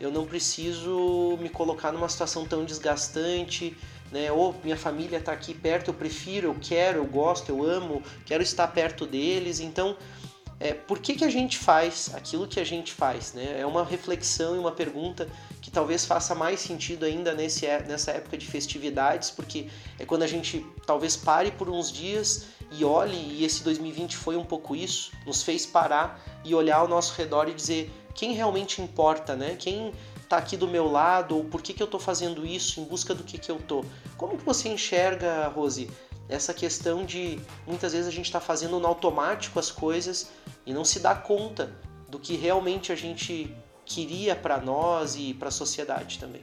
[0.00, 3.76] eu não preciso me colocar numa situação tão desgastante,
[4.10, 4.30] né?
[4.32, 8.42] Ou minha família está aqui perto, eu prefiro, eu quero, eu gosto, eu amo, quero
[8.42, 9.60] estar perto deles.
[9.60, 9.96] Então,
[10.62, 13.32] é, por que, que a gente faz aquilo que a gente faz?
[13.32, 13.60] Né?
[13.60, 15.28] É uma reflexão e uma pergunta
[15.60, 19.66] que talvez faça mais sentido ainda nesse, é, nessa época de festividades, porque
[19.98, 24.36] é quando a gente talvez pare por uns dias e olhe, e esse 2020 foi
[24.36, 28.80] um pouco isso, nos fez parar e olhar ao nosso redor e dizer quem realmente
[28.80, 29.56] importa, né?
[29.58, 29.92] Quem
[30.22, 33.14] está aqui do meu lado, ou por que, que eu estou fazendo isso, em busca
[33.14, 33.84] do que, que eu tô.
[34.16, 35.90] Como que você enxerga, Rose,
[36.28, 40.30] essa questão de muitas vezes a gente está fazendo no automático as coisas
[40.64, 41.72] e não se dá conta
[42.08, 43.54] do que realmente a gente
[43.84, 46.42] queria para nós e para a sociedade também.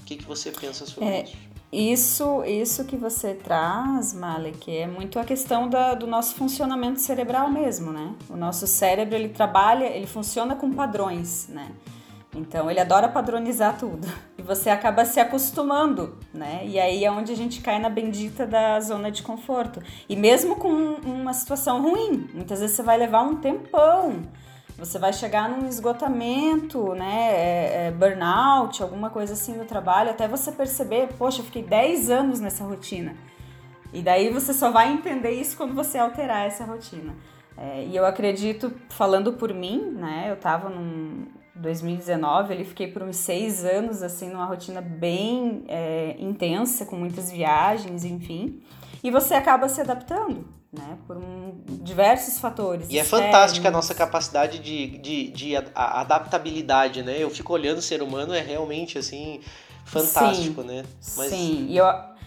[0.00, 1.36] O que, que você pensa sobre é, isso?
[1.72, 7.48] Isso, isso que você traz, Malek, é muito a questão da, do nosso funcionamento cerebral
[7.48, 8.12] mesmo, né?
[8.28, 11.70] O nosso cérebro, ele trabalha, ele funciona com padrões, né?
[12.34, 14.06] Então ele adora padronizar tudo
[14.38, 16.62] e você acaba se acostumando, né?
[16.64, 19.82] E aí é onde a gente cai na bendita da zona de conforto.
[20.08, 24.22] E mesmo com uma situação ruim, muitas vezes você vai levar um tempão.
[24.78, 27.32] Você vai chegar num esgotamento, né?
[27.32, 32.10] É, é, burnout, alguma coisa assim no trabalho, até você perceber, poxa, eu fiquei 10
[32.10, 33.14] anos nessa rotina.
[33.92, 37.14] E daí você só vai entender isso quando você alterar essa rotina.
[37.58, 40.28] É, e eu acredito, falando por mim, né?
[40.30, 41.26] Eu tava num,
[41.60, 47.30] 2019, ele fiquei por uns seis anos, assim, numa rotina bem é, intensa, com muitas
[47.30, 48.62] viagens, enfim.
[49.02, 50.98] E você acaba se adaptando, né?
[51.06, 52.88] Por um, diversos fatores.
[52.90, 57.16] E é fantástica a nossa capacidade de, de, de adaptabilidade, né?
[57.18, 59.40] Eu fico olhando o ser humano, é realmente, assim,
[59.84, 60.84] fantástico, sim, né?
[61.16, 61.30] Mas...
[61.30, 61.86] Sim, e eu,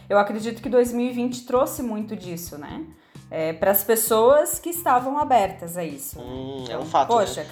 [0.10, 2.86] eu acredito que 2020 trouxe muito disso, né?
[3.30, 6.20] É, para as pessoas que estavam abertas a isso.
[6.20, 7.08] Hum, então, é um fato.
[7.08, 7.50] Poxa, né?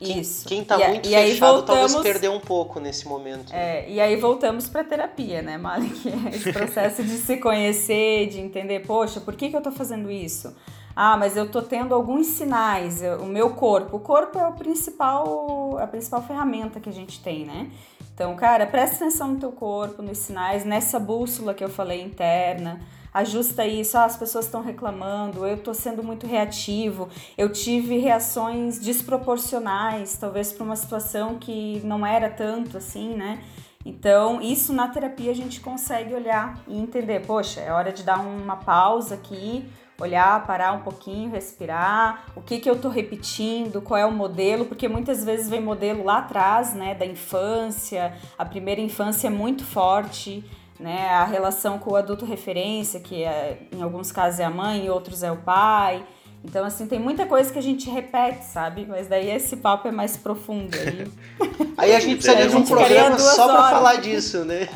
[0.00, 0.46] Isso.
[0.46, 3.52] Quem, quem tá e, muito e fechado voltamos, talvez perdeu um pouco nesse momento.
[3.52, 3.80] Né?
[3.80, 6.08] É, e aí voltamos pra terapia, né, Malik?
[6.32, 10.54] Esse processo de se conhecer, de entender, poxa, por que, que eu tô fazendo isso?
[10.94, 13.96] Ah, mas eu tô tendo alguns sinais, o meu corpo.
[13.96, 17.70] O corpo é o principal, a principal ferramenta que a gente tem, né?
[18.12, 22.80] Então, cara, presta atenção no teu corpo, nos sinais, nessa bússola que eu falei interna
[23.12, 28.78] ajusta isso, ah, as pessoas estão reclamando, eu estou sendo muito reativo, eu tive reações
[28.78, 33.42] desproporcionais, talvez para uma situação que não era tanto assim, né?
[33.84, 38.20] Então, isso na terapia a gente consegue olhar e entender, poxa, é hora de dar
[38.20, 39.64] uma pausa aqui,
[40.00, 44.64] olhar, parar um pouquinho, respirar, o que que eu tô repetindo, qual é o modelo,
[44.64, 49.64] porque muitas vezes vem modelo lá atrás, né, da infância, a primeira infância é muito
[49.64, 50.44] forte,
[50.78, 51.08] né?
[51.10, 54.90] A relação com o adulto referência, que é, em alguns casos é a mãe, em
[54.90, 56.04] outros é o pai.
[56.44, 58.86] Então, assim, tem muita coisa que a gente repete, sabe?
[58.86, 60.76] Mas daí esse papo é mais profundo.
[60.78, 61.06] Aí,
[61.76, 64.68] aí a gente precisa de um programa só para falar disso, né?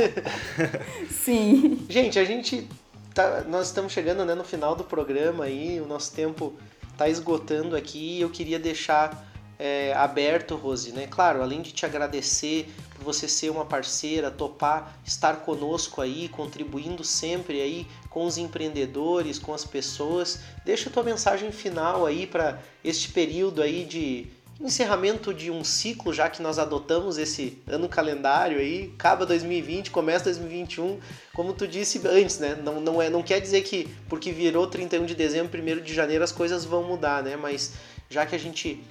[1.08, 1.86] Sim.
[1.88, 2.68] Gente, a gente
[3.14, 6.52] tá, nós estamos chegando né, no final do programa aí, o nosso tempo
[6.90, 9.31] está esgotando aqui e eu queria deixar
[9.64, 11.06] é, aberto, Rose, né?
[11.06, 17.04] Claro, além de te agradecer por você ser uma parceira, topar estar conosco aí, contribuindo
[17.04, 20.40] sempre aí com os empreendedores, com as pessoas.
[20.64, 24.26] Deixa a tua mensagem final aí para este período aí de
[24.60, 30.24] encerramento de um ciclo, já que nós adotamos esse ano calendário aí, acaba 2020, começa
[30.24, 30.98] 2021,
[31.32, 32.58] como tu disse antes, né?
[32.64, 36.24] Não, não, é, não quer dizer que porque virou 31 de dezembro, 1 de janeiro
[36.24, 37.36] as coisas vão mudar, né?
[37.36, 37.74] Mas
[38.10, 38.82] já que a gente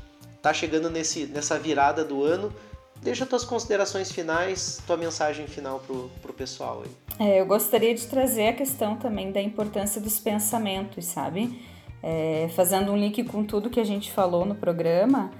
[0.41, 2.53] tá chegando nesse, nessa virada do ano,
[3.01, 7.27] Deixa tuas considerações finais, tua mensagem final pro, pro pessoal aí.
[7.27, 11.59] É, eu gostaria de trazer a questão também da importância dos pensamentos, sabe?
[12.03, 15.31] É, fazendo um link com tudo que a gente falou no programa,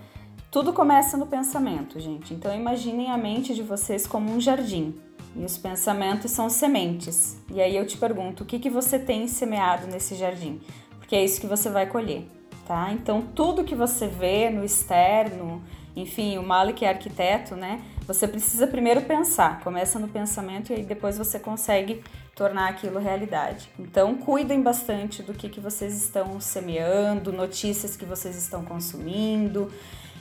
[0.49, 2.33] tudo começa no pensamento, gente.
[2.33, 4.95] Então imaginem a mente de vocês como um jardim.
[5.35, 7.37] E os pensamentos são sementes.
[7.53, 10.59] E aí eu te pergunto, o que, que você tem semeado nesse jardim?
[10.97, 12.25] Porque é isso que você vai colher,
[12.65, 12.91] tá?
[12.91, 15.61] Então tudo que você vê no externo,
[15.95, 17.81] enfim, o Malik é arquiteto, né?
[18.07, 22.03] Você precisa primeiro pensar, começa no pensamento e aí depois você consegue
[22.35, 23.69] tornar aquilo realidade.
[23.77, 29.71] Então, cuidem bastante do que, que vocês estão semeando, notícias que vocês estão consumindo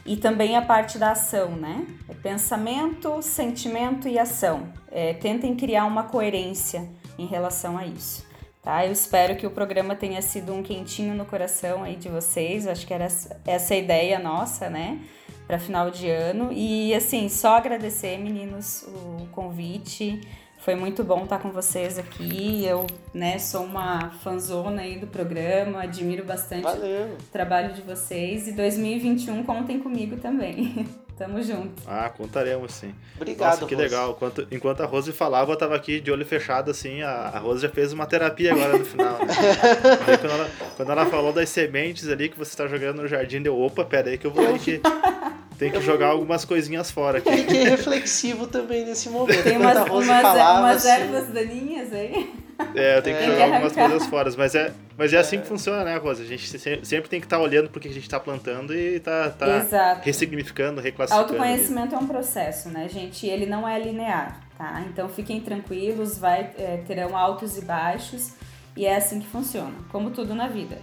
[0.05, 1.87] e também a parte da ação, né?
[2.09, 4.69] É pensamento, sentimento e ação.
[4.91, 6.89] É, tentem criar uma coerência
[7.19, 8.30] em relação a isso.
[8.63, 8.85] Tá?
[8.85, 12.67] Eu espero que o programa tenha sido um quentinho no coração aí de vocês.
[12.67, 13.09] acho que era
[13.47, 15.01] essa a ideia nossa, né?
[15.51, 16.53] para final de ano.
[16.53, 20.21] E assim, só agradecer, meninos, o convite.
[20.59, 22.65] Foi muito bom estar com vocês aqui.
[22.65, 27.15] Eu, né, sou uma fanzona aí do programa, admiro bastante Valeu.
[27.15, 28.47] o trabalho de vocês.
[28.47, 30.87] E 2021 contem comigo também.
[31.21, 31.83] Tamo junto.
[31.87, 32.95] Ah, contaremos sim.
[33.15, 33.87] Obrigado, Nossa, que Rose.
[33.87, 34.13] legal.
[34.13, 37.03] Enquanto, enquanto a Rose falava, eu tava aqui de olho fechado, assim.
[37.03, 39.19] A, a Rose já fez uma terapia agora no final.
[39.19, 39.27] Né?
[40.19, 43.61] quando, ela, quando ela falou das sementes ali que você tá jogando no jardim, deu
[43.61, 44.81] opa, pera aí que eu vou aí que
[45.61, 47.31] tem que jogar algumas coisinhas fora aqui.
[47.31, 49.43] Fiquei reflexivo também nesse momento.
[49.43, 50.89] Tem umas, umas, umas assim.
[50.89, 52.33] ervas daninhas aí.
[52.75, 53.27] É, eu tenho que é.
[53.27, 54.33] jogar algumas coisas fora.
[54.39, 56.23] Mas é, mas é assim que funciona, né, Rosa?
[56.23, 59.29] A gente sempre tem que estar tá olhando porque a gente está plantando e tá,
[59.31, 61.35] tá ressignificando, reclassificando.
[61.35, 62.05] Autoconhecimento ali.
[62.05, 63.27] é um processo, né, gente?
[63.27, 64.83] Ele não é linear, tá?
[64.89, 68.33] Então fiquem tranquilos, vai, é, terão altos e baixos.
[68.75, 70.79] E é assim que funciona, como tudo na vida.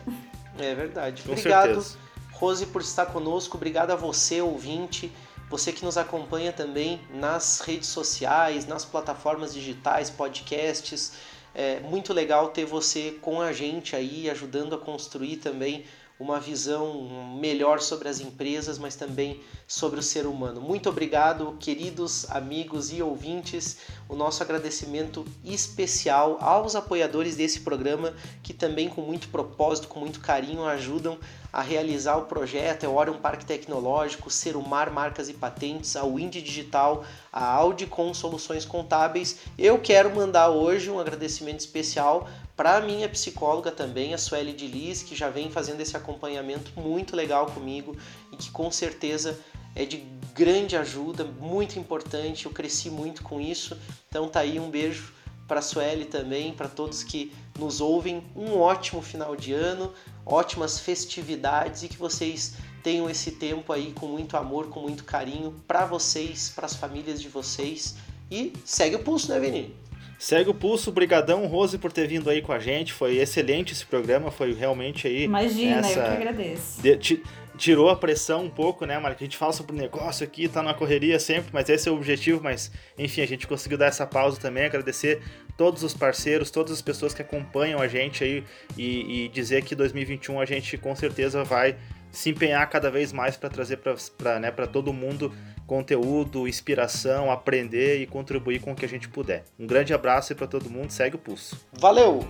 [0.59, 1.23] É verdade.
[1.23, 2.06] Com Obrigado, certeza.
[2.39, 3.57] Rose, por estar conosco.
[3.57, 5.11] Obrigado a você, ouvinte.
[5.49, 11.13] Você que nos acompanha também nas redes sociais, nas plataformas digitais, podcasts.
[11.55, 15.85] É muito legal ter você com a gente aí, ajudando a construir também
[16.19, 20.59] uma visão melhor sobre as empresas, mas também sobre o ser humano.
[20.59, 23.77] Muito obrigado, queridos amigos e ouvintes.
[24.09, 30.19] O nosso agradecimento especial aos apoiadores desse programa que também com muito propósito, com muito
[30.19, 31.19] carinho ajudam
[31.53, 36.35] a realizar o projeto, é o Orion Parque Tecnológico, Serumar Marcas e Patentes, a Wind
[36.35, 39.39] Digital, a Audicom Soluções Contábeis.
[39.57, 42.27] Eu quero mandar hoje um agradecimento especial
[42.57, 46.71] para a minha psicóloga também, a Sueli de Liz, que já vem fazendo esse acompanhamento
[46.75, 47.95] muito legal comigo
[48.33, 49.39] e que com certeza
[49.75, 49.97] é de
[50.33, 52.47] grande ajuda, muito importante.
[52.47, 53.77] Eu cresci muito com isso.
[54.09, 55.13] Então tá aí um beijo
[55.47, 58.23] para a Sueli também, para todos que nos ouvem.
[58.35, 59.93] Um ótimo final de ano,
[60.25, 65.53] ótimas festividades e que vocês tenham esse tempo aí com muito amor, com muito carinho
[65.67, 67.95] para vocês, para as famílias de vocês.
[68.31, 69.86] E segue o pulso, né, Vini?
[70.19, 72.91] Segue o pulso, brigadão, Rose, por ter vindo aí com a gente.
[72.91, 75.23] Foi excelente esse programa, foi realmente aí.
[75.23, 75.99] Imagina, essa...
[75.99, 76.81] eu que agradeço.
[76.81, 77.21] De,
[77.57, 79.15] tirou a pressão um pouco, né, Mari?
[79.19, 82.41] A gente fala sobre negócio aqui, tá na correria sempre, mas esse é o objetivo.
[82.43, 84.65] Mas, enfim, a gente conseguiu dar essa pausa também.
[84.65, 85.21] Agradecer
[85.55, 88.43] todos os parceiros, todas as pessoas que acompanham a gente aí
[88.77, 91.75] e, e dizer que 2021 a gente com certeza vai
[92.11, 95.31] se empenhar cada vez mais para trazer para né, todo mundo
[95.67, 99.43] conteúdo, inspiração, aprender e contribuir com o que a gente puder.
[99.59, 101.59] Um grande abraço para todo mundo, segue o pulso.
[101.73, 102.25] Valeu!